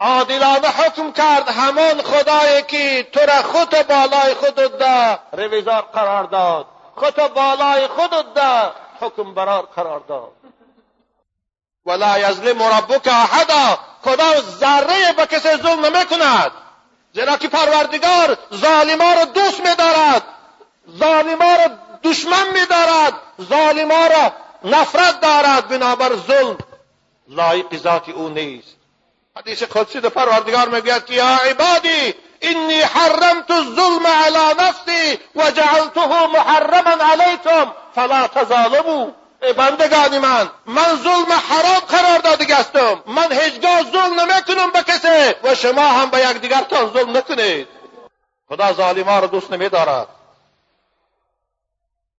عادلانه 0.00 0.68
حکم 0.68 1.12
کرد 1.12 1.48
همان 1.48 2.02
خدایی 2.02 2.62
که 2.62 3.08
تو 3.12 3.20
را 3.20 3.42
خود 3.42 3.70
بالای 3.70 4.34
خودت 4.34 4.78
ده 4.78 5.18
رویزار 5.32 5.82
قرار 5.82 6.24
داد. 6.24 6.66
خود 6.96 7.16
بالای 7.16 7.86
خودت 7.86 8.34
ده 8.34 8.72
حکم 9.00 9.34
برار 9.34 9.62
قرار 9.62 10.00
داد. 10.00 10.32
ولا 11.86 12.18
یظلم 12.18 12.62
ربک 12.62 13.06
احدا. 13.06 13.78
خدا 14.04 14.40
ذره 14.40 15.12
به 15.16 15.26
کسی 15.26 15.48
ظلم 15.48 15.86
نمی‌کند. 15.86 16.52
زیرا 17.14 17.36
که 17.36 17.48
پروردگار 17.48 18.38
ظالما 18.54 19.12
را 19.12 19.24
دوست 19.24 19.60
میدارد. 19.60 20.22
ظالما 20.98 21.56
را 21.56 21.70
دشمن 22.02 22.48
میدارد. 22.48 23.14
ظالما 23.48 24.06
را 24.06 24.32
نفرت 24.64 25.20
دارد. 25.20 25.68
بنابر 25.68 26.16
ظلم 26.16 26.58
لایق 27.28 27.76
ذات 27.76 28.08
او 28.08 28.28
نیست. 28.28 28.76
حدیث 29.36 29.62
قدسی 29.62 30.00
در 30.00 30.08
پروردگار 30.08 30.68
می‌گوید 30.68 31.06
که 31.06 31.14
یا 31.14 31.26
عبادی 31.26 32.14
انی 32.40 32.80
حرمت 32.80 33.50
الظلم 33.50 34.06
علی 34.06 34.54
نفسی 34.58 35.18
و 35.34 35.50
جعلته 35.50 36.26
محرما 36.26 37.04
علیکم 37.04 37.72
فلا 37.94 38.28
تظالموا. 38.28 39.06
بندگان 39.40 40.18
من 40.18 40.50
من 40.66 40.96
ظلم 40.96 41.32
حرام 41.32 41.80
قرار 41.88 42.18
داده 42.18 42.56
هستم 42.56 43.02
من 43.06 43.32
هیچگاه 43.32 43.82
ظلم 43.82 44.20
نمی‌کنم 44.20 44.70
به 44.70 44.82
کسی 44.82 45.34
و 45.42 45.54
شما 45.54 45.88
هم 45.88 46.10
به 46.10 46.18
یکدیگرتان 46.18 46.92
ظلم 46.92 47.16
نکنید. 47.16 47.68
خدا 48.48 48.72
ظالما 48.72 49.18
را 49.18 49.26
دوست 49.26 49.52
نمیدارد. 49.52 50.08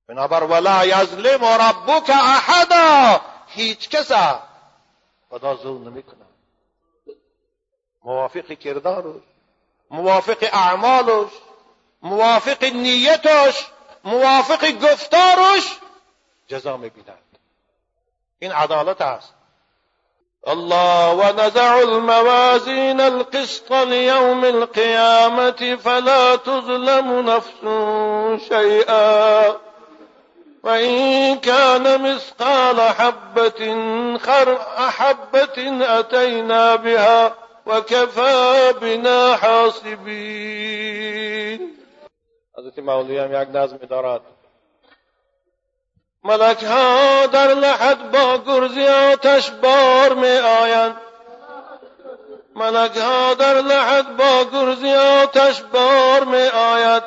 بنابر 0.09 0.43
ولا 0.43 0.85
یظلم 0.85 1.45
ربک 1.45 2.09
احدا. 2.09 3.21
هیچ 3.47 3.89
کسا 3.89 4.39
خدا 5.29 5.55
ظلم 5.55 5.89
نمی‌کنه 5.89 6.25
موافق 8.03 8.51
کردارش 8.51 9.21
موافق 9.91 10.49
اعمالش 10.53 11.29
موافق 12.01 12.63
نیتش 12.63 13.65
موافق 14.03 14.71
گفتارش 14.71 15.77
جزا 16.47 16.77
میبیند 16.77 17.37
این 18.39 18.51
عدالت 18.51 19.01
است. 19.01 19.33
الله 20.47 21.13
ونزع 21.13 21.75
الموازين 21.75 23.01
القسط 23.01 23.71
ليوم 23.71 24.45
القيامة 24.45 25.75
فلا 25.75 26.35
تظلم 26.35 27.29
نفس 27.29 27.61
شيئا 28.49 29.55
وإن 30.63 31.35
كان 31.37 32.01
مثقال 32.01 32.81
حبة 32.81 33.73
خر 34.17 34.59
حبة 34.77 35.85
أتينا 35.99 36.75
بها 36.75 37.35
وكفى 37.65 38.73
بنا 38.81 39.35
حاسبين 39.35 40.87
حضرت 42.57 42.79
مولوی 42.79 43.19
هم 43.19 43.41
یک 43.41 43.47
نظم 43.53 43.77
دارد. 43.77 44.21
ملک 46.23 46.63
ها 46.63 47.25
در 47.25 47.53
لحد 47.53 48.11
با 48.11 48.37
گرزی 48.37 48.85
آتش 48.87 49.51
بار 49.51 50.13
می 50.13 50.37
آیند. 50.37 50.97
ملک 52.55 52.97
ها 52.97 53.33
در 53.33 53.61
لحد 53.61 54.17
با 54.17 54.43
گرزی 54.53 54.93
آتش 54.93 55.61
بار 55.61 56.23
می 56.23 56.47
آید 56.47 57.03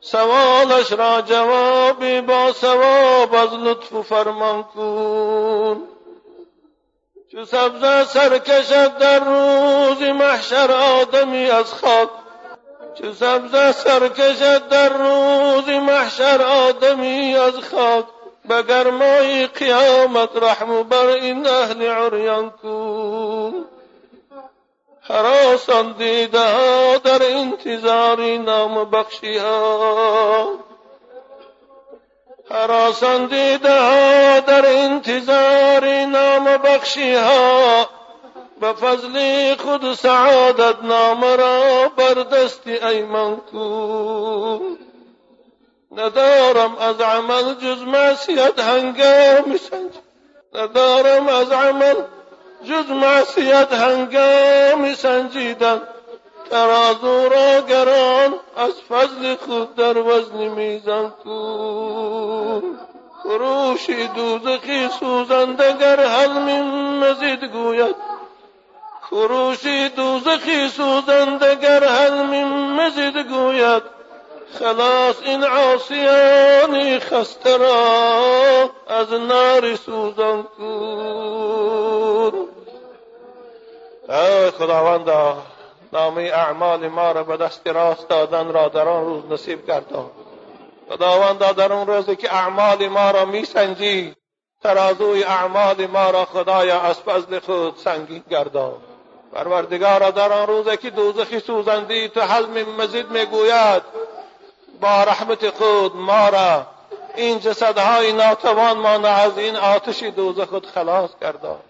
سوالش 0.00 0.92
را 0.92 1.22
جوابی 1.22 2.20
با 2.20 2.52
ثواب 2.52 3.34
از 3.34 3.54
لطف 3.54 3.92
و 3.92 4.02
فرمان 4.02 4.62
کن. 4.62 5.82
چو 7.32 7.44
سبزه 7.44 8.04
سرکشد 8.04 8.98
در 8.98 9.18
روز 9.18 10.02
محشر 10.02 10.72
آدمی 10.72 11.50
از 11.50 11.74
خاک 11.74 12.08
چو 12.94 13.12
سبزه 13.12 13.72
سرکشد 13.72 14.68
در 14.68 14.88
روز 14.88 15.68
محشر 15.68 16.42
آدمی 16.42 17.36
از 17.36 17.54
خاک 17.54 18.04
به 18.48 18.62
گرمای 18.62 19.46
قیامت 19.46 20.30
رحم 20.36 20.82
بر 20.82 21.06
این 21.06 21.46
اهل 21.46 21.82
عریان 21.82 22.50
کن 22.50 23.64
حراسان 25.00 25.92
دیده 25.92 26.98
در 26.98 27.22
انتظاری 27.22 28.38
نام 28.38 28.90
بخشی 28.90 29.38
ها. 29.38 30.58
حراسان 32.50 33.26
دیده 33.26 34.40
در 34.40 34.66
انتظاری 34.66 36.06
نام 36.06 36.44
بخشی 36.44 37.14
ها. 37.14 37.97
به 38.60 38.72
فضل 38.72 39.54
خود 39.54 39.94
سعادت 39.94 40.82
نام 40.82 41.24
را 41.24 41.88
بر 41.96 42.14
دست 42.14 42.66
ایمن 42.66 43.36
کن 43.36 44.78
ندارم 45.92 46.76
از 46.76 47.00
عمل 47.00 47.54
جز 47.54 47.82
معصیت 47.82 48.58
هنگام 48.58 49.56
سنج. 49.56 49.90
ندارم 50.54 51.28
از 51.28 51.52
عمل 51.52 51.94
جز 52.64 52.90
معصیت 52.90 53.72
هنگام 53.72 54.94
سنجیدن. 54.94 55.82
ترازو 56.50 57.28
را 57.28 57.60
گران 57.60 58.34
از 58.56 58.72
فضل 58.88 59.34
خود 59.34 59.74
در 59.74 59.98
وزن 59.98 60.48
میزن 60.48 61.12
کن 61.24 62.62
خروشی 63.22 64.08
دوزخی 64.08 64.88
سوزندگر 65.00 66.06
حل 66.06 66.32
من 66.32 66.98
مزید 66.98 67.44
گوید. 67.44 68.17
خروشی 69.10 69.88
دوزخی 69.88 70.68
سوزندگر 70.68 71.84
حل 71.84 72.22
من 72.22 72.72
مزید 72.72 73.16
گوید 73.16 73.82
خلاص 74.58 75.16
این 75.22 75.44
عاصیانی 75.44 76.98
خسته 76.98 77.56
را 77.56 78.70
از 78.88 79.12
نار 79.12 79.76
سوزان 79.76 80.42
کن 80.42 80.88
ای 84.08 84.50
خداوندا 84.50 85.42
نامه 85.92 86.22
اعمال 86.22 86.88
ما 86.88 87.12
را 87.12 87.24
به 87.24 87.36
دست 87.36 87.66
راست 87.66 88.08
دادن 88.08 88.52
را 88.52 88.68
در 88.68 88.88
آن 88.88 89.04
روز 89.04 89.24
نصیب 89.30 89.66
گردان. 89.66 90.10
خداوندا 90.90 91.52
در 91.52 91.72
اون 91.72 91.86
روزی 91.86 92.16
که 92.16 92.34
اعمال 92.34 92.88
ما 92.88 93.10
را 93.10 93.24
میسنجی 93.24 94.14
ترازوی 94.62 95.24
اعمال 95.24 95.86
ما 95.86 96.10
را 96.10 96.24
خدایا 96.24 96.80
از 96.80 97.00
فضل 97.00 97.38
خود 97.38 97.76
سنگین 97.76 98.24
گردان. 98.30 98.76
پروردگارا 99.32 100.10
در 100.10 100.32
آن 100.32 100.46
روزی 100.46 100.76
که 100.76 100.90
دوزخی 100.90 101.40
سوزندی 101.40 102.08
تو 102.08 102.20
حلم 102.20 102.52
مزید 102.52 103.10
می‌گوید 103.10 103.82
با 104.80 105.04
رحمت 105.04 105.50
خود 105.50 105.96
ما 105.96 106.28
را 106.28 106.66
این 107.14 107.40
جسدهای 107.40 108.12
ناتوان 108.12 108.78
ما 108.78 109.08
از 109.08 109.38
این 109.38 109.56
آتش 109.56 110.02
دوزخ 110.02 110.48
خود 110.48 110.66
خلاص 110.66 111.10
کردان 111.20 111.60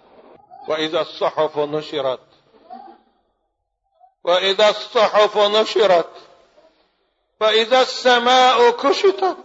و 0.68 0.72
اذا 0.72 0.98
الصحف 0.98 1.56
نشرت. 1.56 2.18
و 4.24 4.30
اذا 4.30 4.66
الصحف 4.66 5.36
نشرت. 5.36 6.04
و 7.40 7.44
اذا 7.44 7.78
السماء 7.78 8.72
کشتت. 8.78 9.36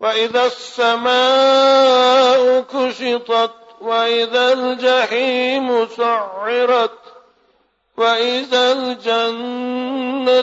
و 0.00 0.06
اذا 0.06 0.42
السماء 0.42 1.04
کشتت. 2.72 3.50
و 3.80 3.88
اذا 3.88 4.48
الجحیم 4.48 5.86
سعرت 5.86 6.90
و 7.96 8.02
اذا 8.02 8.68
الجنة 8.70 10.42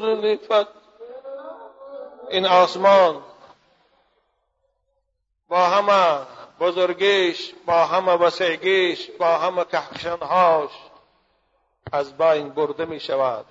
زلفت 0.00 0.68
این 2.30 2.46
آسمان 2.46 3.22
با 5.48 5.66
همه 5.66 6.26
بزرگیش 6.60 7.54
با 7.66 7.84
همه 7.84 8.12
وسعگیش 8.12 9.10
با 9.10 9.38
همه 9.38 9.64
کهکشانهاش 9.64 10.70
از 11.92 12.16
بین 12.16 12.48
برده 12.48 12.84
می 12.84 13.00
شود 13.00 13.44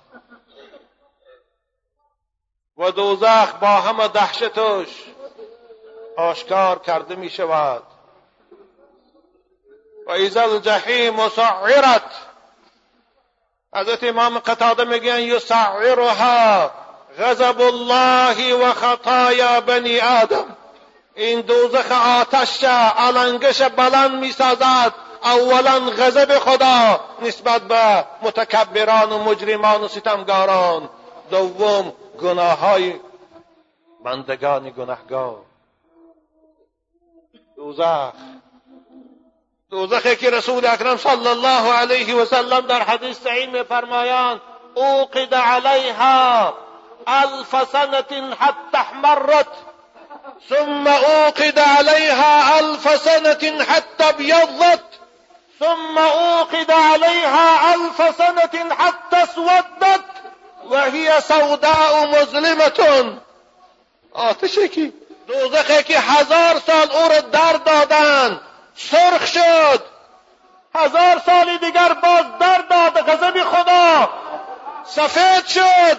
و 2.78 2.90
دوزخ 2.90 3.54
با 3.54 3.66
همه 3.68 4.08
دهشتش 4.08 5.04
آشکار 6.16 6.78
کرده 6.78 7.14
می 7.14 7.30
شود 7.30 7.82
و 10.06 10.10
ایزا 10.10 10.42
الجحیم 10.42 11.28
سعرت. 11.28 12.02
حضرت 13.74 14.04
امام 14.04 14.38
قتاده 14.38 14.84
میگن 14.84 15.20
یسعرها 15.20 16.70
غضب 17.18 17.60
الله 17.60 18.54
و 18.54 18.72
خطایا 18.72 19.60
بنی 19.60 20.00
آدم. 20.00 20.56
این 21.14 21.40
دوزخ 21.40 21.92
آتش 21.92 22.64
علنگش 22.64 23.62
بلند 23.62 24.14
می‌سازد. 24.20 24.94
اولا 25.24 25.80
غضب 25.90 26.38
خدا 26.38 27.00
نسبت 27.22 27.62
به 27.62 28.04
متکبران 28.22 29.12
و 29.12 29.18
مجرمان 29.18 29.84
و 29.84 29.88
ستمگاران. 29.88 30.88
دوم 31.30 31.92
گناه 32.20 32.58
های 32.58 33.00
بندگان 34.04 34.70
گناهگار. 34.70 35.42
دوزخ. 37.56 38.12
دوزخی 39.74 40.16
که 40.16 40.30
رسول 40.30 40.66
اکرم 40.66 40.96
صلی 40.96 41.26
الله 41.28 41.72
علیه 41.72 42.14
و 42.14 42.24
سلم 42.24 42.60
در 42.60 42.82
حدیث 42.82 43.18
صحیح 43.18 43.50
میفرمایند 43.50 44.40
أوقد 44.76 45.34
علیها 45.34 46.54
ألف 47.08 47.72
سنة 47.72 48.34
حتى 48.40 48.76
احمرت 48.76 49.48
ثم 50.48 50.88
أوقد 50.88 51.58
عليها 51.58 52.58
ألف 52.58 53.02
سنة 53.02 53.64
حتى 53.64 54.08
ابيضت 54.08 54.84
ثم 55.60 55.98
أوقد 55.98 56.70
عليها 56.70 57.74
ألف 57.74 58.16
سنة 58.18 58.74
حتى 58.74 59.22
اسودت 59.22 60.04
وهي 60.70 61.20
سوداء 61.20 62.06
مظلمة. 62.06 63.18
آتشی 64.14 64.68
که 64.68 64.92
دوزخی 65.28 65.82
که 65.82 65.98
هزار 65.98 66.58
سال 66.66 66.90
أو 66.92 67.08
را 67.08 67.20
در 67.20 67.52
دادن 67.52 68.40
سرخ 68.76 69.26
شد. 69.26 69.82
هزار 70.74 71.22
سال 71.26 71.56
دیگر 71.56 71.94
باز 71.94 72.24
در 72.40 72.58
داد 72.70 73.10
غضب 73.10 73.42
خدا. 73.42 74.08
سفید 74.84 75.46
شد. 75.46 75.98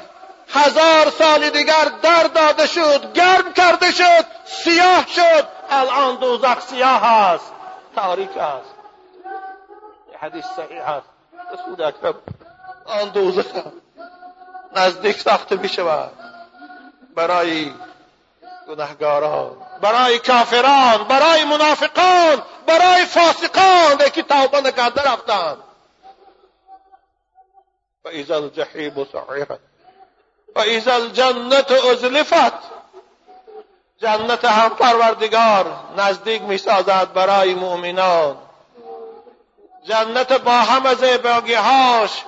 هزار 0.54 1.10
سال 1.10 1.50
دیگر 1.50 1.86
در 2.02 2.24
داده 2.24 2.68
شد. 2.68 3.14
گرم 3.14 3.54
کرده 3.54 3.92
شد. 3.92 4.26
سیاه 4.46 5.08
شد. 5.08 5.48
الان 5.70 6.16
دوزخ 6.16 6.60
سیاه 6.60 7.04
است. 7.04 7.52
تاریک 7.96 8.38
است. 8.38 8.76
حدیث 10.22 10.46
صحیح 10.56 10.90
است 10.90 11.08
رسول 11.54 11.82
اکرم 11.82 12.16
آن 12.86 13.10
دوزخ. 13.10 13.46
نزدیک 14.76 15.20
ساخته 15.20 15.56
می 15.56 15.70
شود 15.70 16.12
برای 17.16 17.72
گناهگاران 18.68 19.52
برای 19.82 20.20
کافران 20.20 21.04
برای 21.04 21.44
منافقان. 21.44 22.42
برای 22.68 23.06
فاسقان 23.06 24.10
که 24.14 24.24
توبه 24.24 24.62
نکرده 24.62 25.02
رفتند 25.02 25.58
و 28.06 28.08
اذا 28.08 28.36
الجحیم 28.36 29.08
سعرت 29.12 29.60
و 30.56 30.60
اذا 30.60 30.94
الجنت 30.94 31.72
ازلفت 31.72 32.54
جنت 33.98 34.46
هم 34.46 34.70
پروردگار 34.70 35.80
نزدیک 35.98 36.42
می 36.42 36.58
سازد 36.58 37.14
برای 37.14 37.54
مؤمنان. 37.54 38.38
جنت 39.84 40.34
با 40.34 40.52
همه 40.52 40.96
زیباگیهاش 40.96 42.24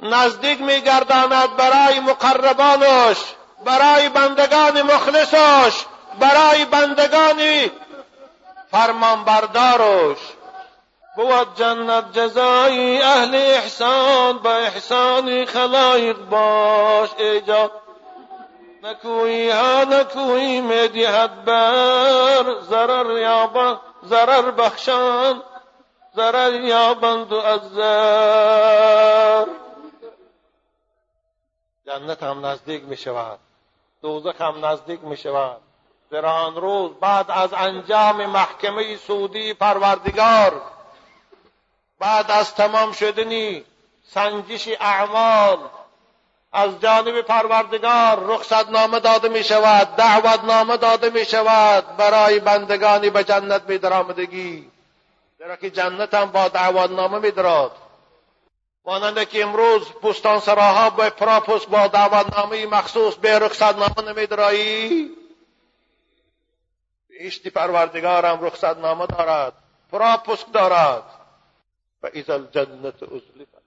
نزدیک 0.00 0.60
می 0.60 0.80
گرداند 0.80 1.56
برای 1.56 2.00
مقربانش 2.00 3.18
برای 3.64 4.08
بندگان 4.08 4.82
مخلصش 4.82 5.84
برای 6.18 6.64
بندگان 6.64 7.70
فرمانبردارش 8.72 10.18
بود 11.16 11.54
جنت 11.54 12.12
جزای 12.12 13.02
اهل 13.02 13.34
احسان 13.34 14.38
با 14.38 14.52
احسان 14.52 15.44
خلایق 15.44 16.16
باش 16.16 17.10
ایجاد 17.18 17.72
نکویی 18.82 19.50
ها 19.50 19.84
نکویی 19.84 20.60
می‌دهد 20.60 21.44
بر. 21.44 22.60
ضرر 22.60 23.18
یا 23.18 23.80
ضرر 24.04 24.50
بخشان. 24.50 25.42
ضرر 26.16 26.54
یابند 26.54 27.32
و 27.32 27.36
از 27.36 27.60
زر. 27.70 29.46
جنت 31.86 32.22
هم 32.22 32.46
نزدیک 32.46 32.84
می 32.84 32.96
شود 32.96 33.38
دوزخ 34.02 34.40
هم 34.40 34.64
نزدیک 34.64 35.04
می 35.04 35.16
شود 35.16 35.60
در 36.12 36.26
آن 36.26 36.56
روز 36.56 36.90
بعد 37.00 37.30
از 37.30 37.52
انجام 37.52 38.26
محکمه 38.26 38.96
سعودی 38.96 39.54
پروردگار 39.54 40.62
بعد 41.98 42.30
از 42.30 42.54
تمام 42.54 42.92
شدنی 42.92 43.64
سنجش 44.08 44.68
اعمال 44.80 45.58
از 46.52 46.80
جانب 46.80 47.20
پروردگار 47.20 48.26
رخصت 48.26 48.68
نامه 48.68 49.00
داده 49.00 49.28
می 49.28 49.44
شود 49.44 49.96
دعوت 49.96 50.44
نامه 50.44 50.76
داده 50.76 51.10
می 51.10 51.24
شود 51.24 51.96
برای 51.96 52.40
بندگانی 52.40 53.10
به 53.10 53.24
جنت 53.24 53.62
می 53.68 53.78
درآمدگی 53.78 54.70
زیرا 55.38 55.56
که 55.56 55.70
جنت 55.70 56.14
هم 56.14 56.30
با 56.30 56.48
دعوت 56.48 56.90
نامه 56.90 57.18
می 57.18 57.30
دراد 57.30 57.72
مانند 58.84 59.28
که 59.28 59.42
امروز 59.42 59.92
پستان 59.92 60.40
سراها 60.40 60.90
به 60.90 61.10
پراپوس 61.10 61.66
با 61.66 61.86
دعوت 61.86 62.38
نامه 62.38 62.66
مخصوص 62.66 63.14
به 63.14 63.38
رخصت 63.38 63.78
نامه 63.78 64.12
نمی 64.12 64.26
درایی 64.26 65.21
اشتی 67.26 67.50
پروردگار 67.50 68.26
هم 68.26 68.44
رخصت 68.44 68.76
نامه 68.78 69.06
دارد 69.06 69.52
پراپوسک 69.92 70.52
دارد. 70.52 71.02
و 72.02 72.10
اذا 72.12 72.34
الجنت 72.34 73.02
ازلفت 73.02 73.62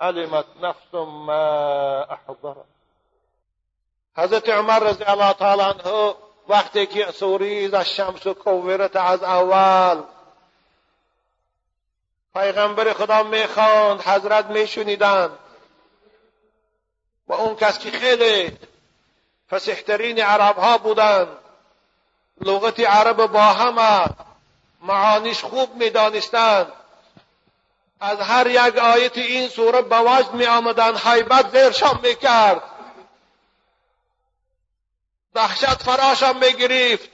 علمت 0.00 0.46
نفس 0.62 0.94
ما 0.94 2.02
احضرت 2.02 2.56
حضرت 4.16 4.48
عمر 4.48 4.78
رضی 4.78 5.04
الله 5.04 5.32
تعالی 5.32 5.62
عنه 5.62 6.14
وقتی 6.48 6.86
که 6.86 7.10
سوریز 7.10 7.74
از 7.74 7.88
شمس 7.88 8.26
و 8.26 8.34
کورت 8.34 8.96
از 8.96 9.22
اول 9.22 10.02
پیغمبر 12.34 12.92
خدا 12.92 13.22
می‌خواند 13.22 14.00
حضرت 14.00 14.46
میشنیدند. 14.46 15.38
و 17.28 17.32
اون 17.32 17.56
کس 17.56 17.78
که 17.78 17.90
خیلی 17.90 18.58
فسحترین 19.50 20.20
عرب 20.20 20.56
ها 20.56 20.78
بودند. 20.78 21.43
لغت 22.40 22.80
عرب 22.80 23.26
با 23.26 23.42
همه 23.42 24.06
معانیش 24.80 25.44
خوب 25.44 25.74
می‌دانستند. 25.74 26.72
از 28.00 28.20
هر 28.20 28.46
یک 28.46 28.78
آیت 28.78 29.18
این 29.18 29.48
سوره 29.48 29.82
به 29.82 29.98
وجد 29.98 30.32
می 30.32 30.46
آمدن 30.46 30.96
حیبت 30.96 31.50
زیرشان 31.50 32.00
می 32.02 32.14
کرد 32.14 32.62
دهشت 35.34 35.82
فراشان 35.82 36.36
می 36.36 36.52
گرفت 36.52 37.10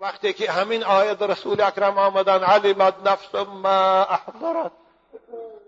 وقتی 0.00 0.32
که 0.32 0.52
همین 0.52 0.84
آیت 0.84 1.22
رسول 1.22 1.60
اکرم 1.60 1.98
آمدن 1.98 2.44
علمت 2.44 2.94
نفس 3.04 3.34
ما 3.34 4.02
احضرت. 4.02 4.72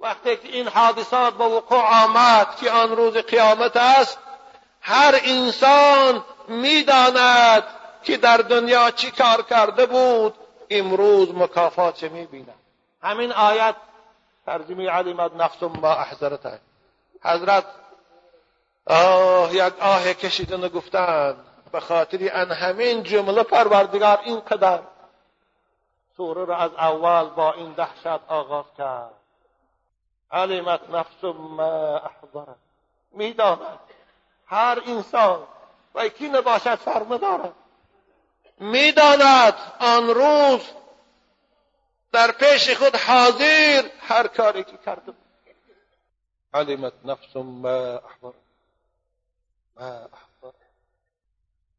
وقتی 0.01 0.37
که 0.37 0.49
این 0.49 0.69
حادثات 0.69 1.35
به 1.35 1.45
وقوع 1.45 2.05
آمد 2.05 2.57
که 2.57 2.71
آن 2.71 2.97
روز 2.97 3.17
قیامت 3.17 3.77
است 3.77 4.19
هر 4.81 5.21
انسان 5.25 6.25
می‌داند 6.51 7.65
که 8.03 8.17
در 8.17 8.37
دنیا 8.37 8.91
چی 8.91 9.11
کار 9.11 9.43
کرده 9.43 9.87
بود 9.87 10.35
امروز 10.71 11.35
مکافات 11.35 12.03
می‌بیند 12.03 12.55
همین 13.03 13.33
آیت 13.33 13.77
ترجمه 14.47 14.91
علمت 14.91 15.35
نفس 15.35 15.63
ما 15.63 15.93
احضرت 15.93 16.61
حضرت 17.23 17.65
آه 18.87 19.55
یک 19.55 19.73
آه 19.81 20.15
کشیدن 20.15 20.69
گفتند 20.69 21.37
به 21.73 21.81
خاطر 21.81 22.31
ان 22.33 22.53
همین 22.53 23.03
جمله 23.03 23.43
پروردگار 23.43 24.21
اینقدر 24.25 24.81
سوره 26.17 26.45
را 26.45 26.57
از 26.57 26.71
اول 26.75 27.29
با 27.29 27.53
این 27.53 27.73
دهشت 27.73 28.07
آغاز 28.29 28.65
کرد. 28.79 29.11
علمت 30.33 30.91
نفس 30.91 31.25
ما 31.25 31.97
احضرت. 31.97 32.57
می‌داند 33.13 33.79
هر 34.47 34.83
انسان 34.87 35.47
و 35.95 36.09
کی 36.09 36.29
نباشد 36.29 36.75
فرمه 36.75 37.19
دارد 37.19 37.55
می‌داند 38.59 39.55
آن 39.81 40.09
روز 40.09 40.61
در 42.13 42.33
پیش 42.33 42.71
خود 42.71 42.97
حاضر 42.97 43.91
هر 44.01 44.27
کاری 44.27 44.65
که 44.65 44.77
کرده 44.77 45.13
علمت 46.55 46.93
نفس 47.05 47.37
ما 47.37 47.69
احضرت 47.71 48.35
ما 49.77 49.87
احضرت 49.87 50.55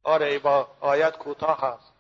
آره 0.03 0.39
با 0.39 0.68
آیت 0.82 1.18
کوتاه 1.18 1.62
هست 1.62 1.91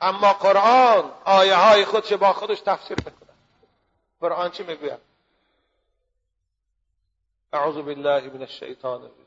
اما 0.00 0.32
قرآن 0.32 1.12
آیه 1.24 1.54
های 1.54 1.84
خودش 1.84 2.12
با 2.12 2.32
خودش 2.32 2.60
تفسیر 2.60 2.96
می‌کنه 2.98 3.34
قرآن 4.20 4.50
چی 4.50 4.62
می‌گوید؟ 4.62 5.00
اعوذ 7.52 7.74
بالله 7.74 8.30
من 8.34 8.42
الشیطان 8.42 9.02
الرجیم. 9.02 9.26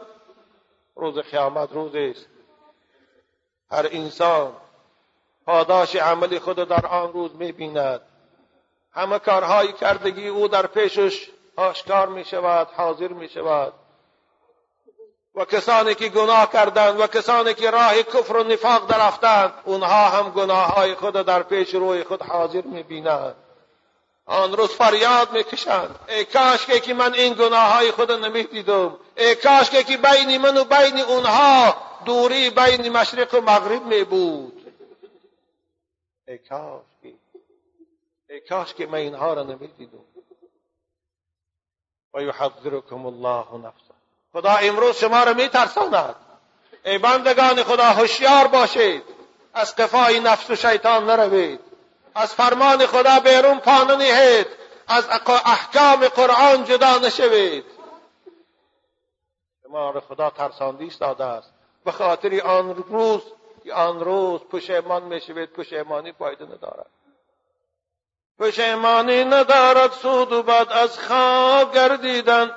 روز 1.01 1.17
قیامت 1.17 1.71
روزی 1.71 2.09
است. 2.09 2.27
هر 3.71 3.87
انسان 3.91 4.53
پاداش 5.45 5.95
عمل 5.95 6.39
خود 6.39 6.55
در 6.55 6.85
آن 6.85 7.13
روز 7.13 7.35
می‌بیند. 7.35 8.01
همه 8.93 9.19
کارهای 9.19 9.73
کردگی 9.73 10.27
او 10.27 10.47
در 10.47 10.67
پیشش 10.67 11.29
آشکار 11.55 12.07
می 12.07 12.25
شود 12.25 12.67
حاضر 12.67 13.07
می 13.07 13.29
شود 13.29 13.73
و 15.35 15.45
کسانی 15.45 15.95
که 15.95 16.09
گناه 16.09 16.51
کردند 16.51 16.99
و 16.99 17.07
کسانی 17.07 17.53
که 17.53 17.71
راه 17.71 18.03
کفر 18.03 18.37
و 18.37 18.43
نفاق 18.43 18.87
درفتند 18.87 19.53
اونها 19.65 20.09
هم 20.09 20.29
گناه 20.29 20.67
های 20.67 20.95
خود 20.95 21.13
در 21.13 21.43
پیش 21.43 21.75
روی 21.75 22.03
خود 22.03 22.21
حاضر 22.21 22.61
می 22.61 22.83
بینند 22.83 23.35
آن 24.31 24.53
روز 24.53 24.69
فریاد 24.69 25.31
می‌کشند. 25.31 25.99
ای 26.09 26.25
کاش 26.25 26.65
که 26.65 26.93
من 26.93 27.13
این 27.13 27.33
گناه 27.33 27.73
های 27.73 27.91
خود 27.91 28.11
نمی 28.11 28.43
دیدم 28.43 28.97
ای 29.17 29.35
کاش 29.35 29.69
که 29.69 29.97
بین 29.97 30.37
من 30.37 30.57
و 30.57 30.63
بین 30.63 30.99
اونها 30.99 31.75
دوری 32.05 32.49
بین 32.49 32.89
مشرق 32.89 33.33
و 33.33 33.41
مغرب 33.41 33.85
می 33.85 34.03
بود 34.03 34.73
ای 36.27 36.37
کاش 36.37 36.81
ای 38.29 38.39
کاش 38.39 38.73
که 38.73 38.85
من 38.85 38.97
اینها 38.97 39.33
را 39.33 39.43
نمی 39.43 39.67
دیدم 39.67 40.05
و 42.13 42.21
یحذرکم 42.21 43.05
الله 43.05 43.57
نفسه. 43.57 43.93
خدا 44.33 44.51
امروز 44.51 44.97
شما 44.97 45.23
را 45.23 45.33
می 45.33 45.47
ترساند 45.47 46.15
ای 46.85 46.97
بندگان 46.97 47.63
خدا 47.63 47.83
هوشیار 47.83 48.47
باشید. 48.47 49.03
از 49.53 49.75
قفای 49.75 50.19
نفس 50.19 50.49
و 50.49 50.55
شیطان 50.55 51.09
نروید. 51.09 51.70
از 52.15 52.35
فرمان 52.35 52.85
خدا 52.85 53.19
بیرون 53.19 53.59
پا 53.59 53.83
ننهید. 53.83 54.47
از 54.87 55.09
احکام 55.45 56.07
قرآن 56.07 56.63
جدا 56.63 56.97
نشوید. 56.97 57.65
شما 59.63 59.89
را 59.89 60.01
خدا 60.01 60.29
ترساندی 60.29 60.89
داده 60.99 61.23
است. 61.23 61.53
به 61.85 61.91
خاطر 61.91 62.41
آن 62.41 62.75
روز 62.75 63.21
آن 63.75 63.99
روز 63.99 64.41
پشیمان 64.41 65.03
می‌شوید 65.03 65.53
پشیمانی 65.53 66.11
فایده 66.11 66.45
ندارد. 66.45 66.89
پشیمانی 68.39 69.25
ندارد 69.25 69.91
سود 69.91 70.31
و 70.31 70.43
بد 70.43 70.67
از 70.71 70.99
خواب 70.99 71.75
گردیدن. 71.75 72.55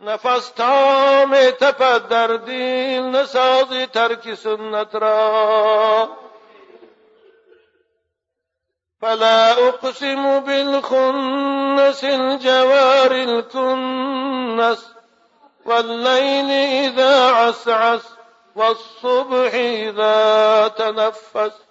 نفس 0.00 0.50
تا 0.50 1.26
می 1.26 1.50
تپد 1.50 2.08
در 2.08 2.26
دیل 2.26 3.02
نسازی 3.02 3.86
ترک 3.86 4.34
سنت 4.34 4.94
را. 4.94 6.08
فلا 9.02 9.68
أقسم 9.68 10.40
بالخنس 10.40 12.04
الجوار 12.04 13.12
الكنس 13.12 14.94
والليل 15.66 16.50
إذا 16.84 17.30
عسعس 17.30 18.18
والصبح 18.56 19.54
إذا 19.54 20.68
تنفس. 20.68 21.66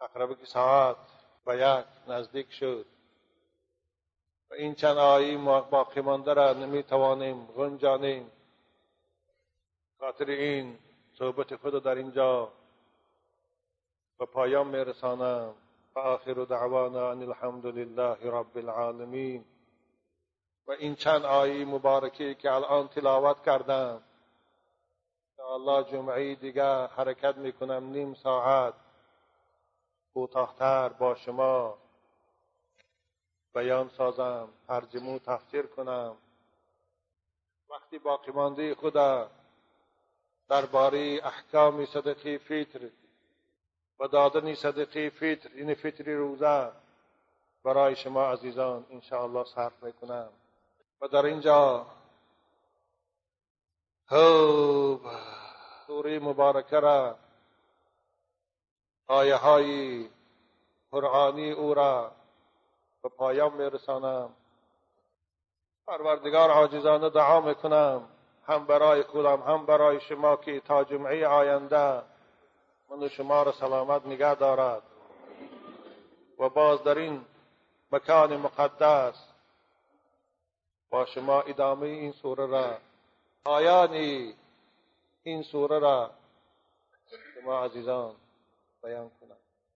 اقرب 0.00 0.44
ساعات 0.44 0.96
و 1.46 1.56
یک 1.56 1.84
نزدیک 2.08 2.52
شد. 2.52 2.86
و 4.50 4.54
این 4.54 4.74
چند 4.74 4.98
آیی 4.98 5.36
باقی 5.70 6.00
مانده 6.00 6.34
را 6.34 6.52
نمی 6.52 6.82
توانیم 6.82 7.46
غنجانیم 7.46 8.30
خاطر 10.00 10.24
این 10.24 10.78
صحبت 11.18 11.56
خود 11.56 11.82
در 11.84 11.94
اینجا 11.94 12.52
به 14.18 14.26
پایان 14.26 14.66
میرسانم 14.66 15.54
و 15.94 15.98
آخر 15.98 16.34
دعوانا 16.34 17.10
ان 17.10 17.22
الحمد 17.22 17.66
لله 17.66 18.16
رب 18.22 18.56
العالمین. 18.58 19.44
و 20.66 20.72
این 20.72 20.94
چند 20.94 21.24
آیی 21.24 21.64
مبارکی 21.64 22.34
که 22.34 22.52
الان 22.52 22.88
تلاوت 22.88 23.44
کردم. 23.44 24.02
الله 25.38 25.84
جمعی 25.84 26.36
دیگه 26.36 26.86
حرکت 26.86 27.36
می‌کنم 27.36 27.84
نیم 27.84 28.14
ساعت. 28.14 28.74
کوتاهتر 30.14 30.88
با 30.88 31.14
شما 31.14 31.78
بیان 33.54 33.88
سازم 33.88 34.48
ترجمه 34.68 35.18
تفسیر 35.18 35.66
کنم. 35.66 36.16
وقتی 37.70 37.98
باقی 37.98 38.32
مانده 38.32 38.74
خدا 38.74 39.30
درباره 40.48 41.20
احکام 41.24 41.86
صدقی 41.86 42.38
فطر 42.38 42.90
و 44.00 44.08
دادن 44.08 44.54
صدقی 44.54 45.10
فطر 45.10 45.50
این 45.54 45.74
فطری 45.74 46.14
روزه 46.14 46.72
برای 47.64 47.96
شما 47.96 48.26
عزیزان 48.26 48.86
انشاءالله 48.90 49.44
صرف 49.44 49.82
می‌کنم. 49.82 50.28
و 51.00 51.08
در 51.08 51.26
اینجا 51.26 51.86
هوب 54.06 55.00
سوره 55.86 56.18
مبارکه 56.18 56.80
را 56.80 57.16
آیه 59.06 59.36
های 59.36 60.08
قرآنی 60.90 61.50
او 61.50 61.74
را 61.74 62.12
به 63.02 63.08
پایان 63.08 63.52
میرسانم. 63.52 64.30
پروردگار 65.86 66.50
عاجزانه 66.50 67.10
دعا 67.10 67.40
می‌کنم 67.40 68.08
هم 68.46 68.66
برای 68.66 69.02
خودم 69.02 69.42
هم 69.42 69.66
برای 69.66 70.00
شما 70.00 70.36
که 70.36 70.60
تا 70.60 70.84
جمعه 70.84 71.26
آینده 71.26 72.02
من 72.90 73.02
و 73.02 73.08
شما 73.08 73.42
را 73.42 73.52
سلامت 73.52 74.06
نگه 74.06 74.34
دارد. 74.34 74.82
و 76.38 76.48
باز 76.48 76.82
در 76.82 76.98
این 76.98 77.24
مکان 77.92 78.36
مقدس 78.36 79.14
با 80.90 81.06
شما 81.06 81.40
ادامه 81.40 81.86
این 81.86 82.12
سوره 82.12 82.46
را 82.46 82.78
آیانی 83.44 84.34
این 85.22 85.42
سوره 85.42 85.78
را 85.78 86.10
شما 87.34 87.64
عزیزان 87.64 88.14
بیان 88.82 89.10
کنم. 89.20 89.47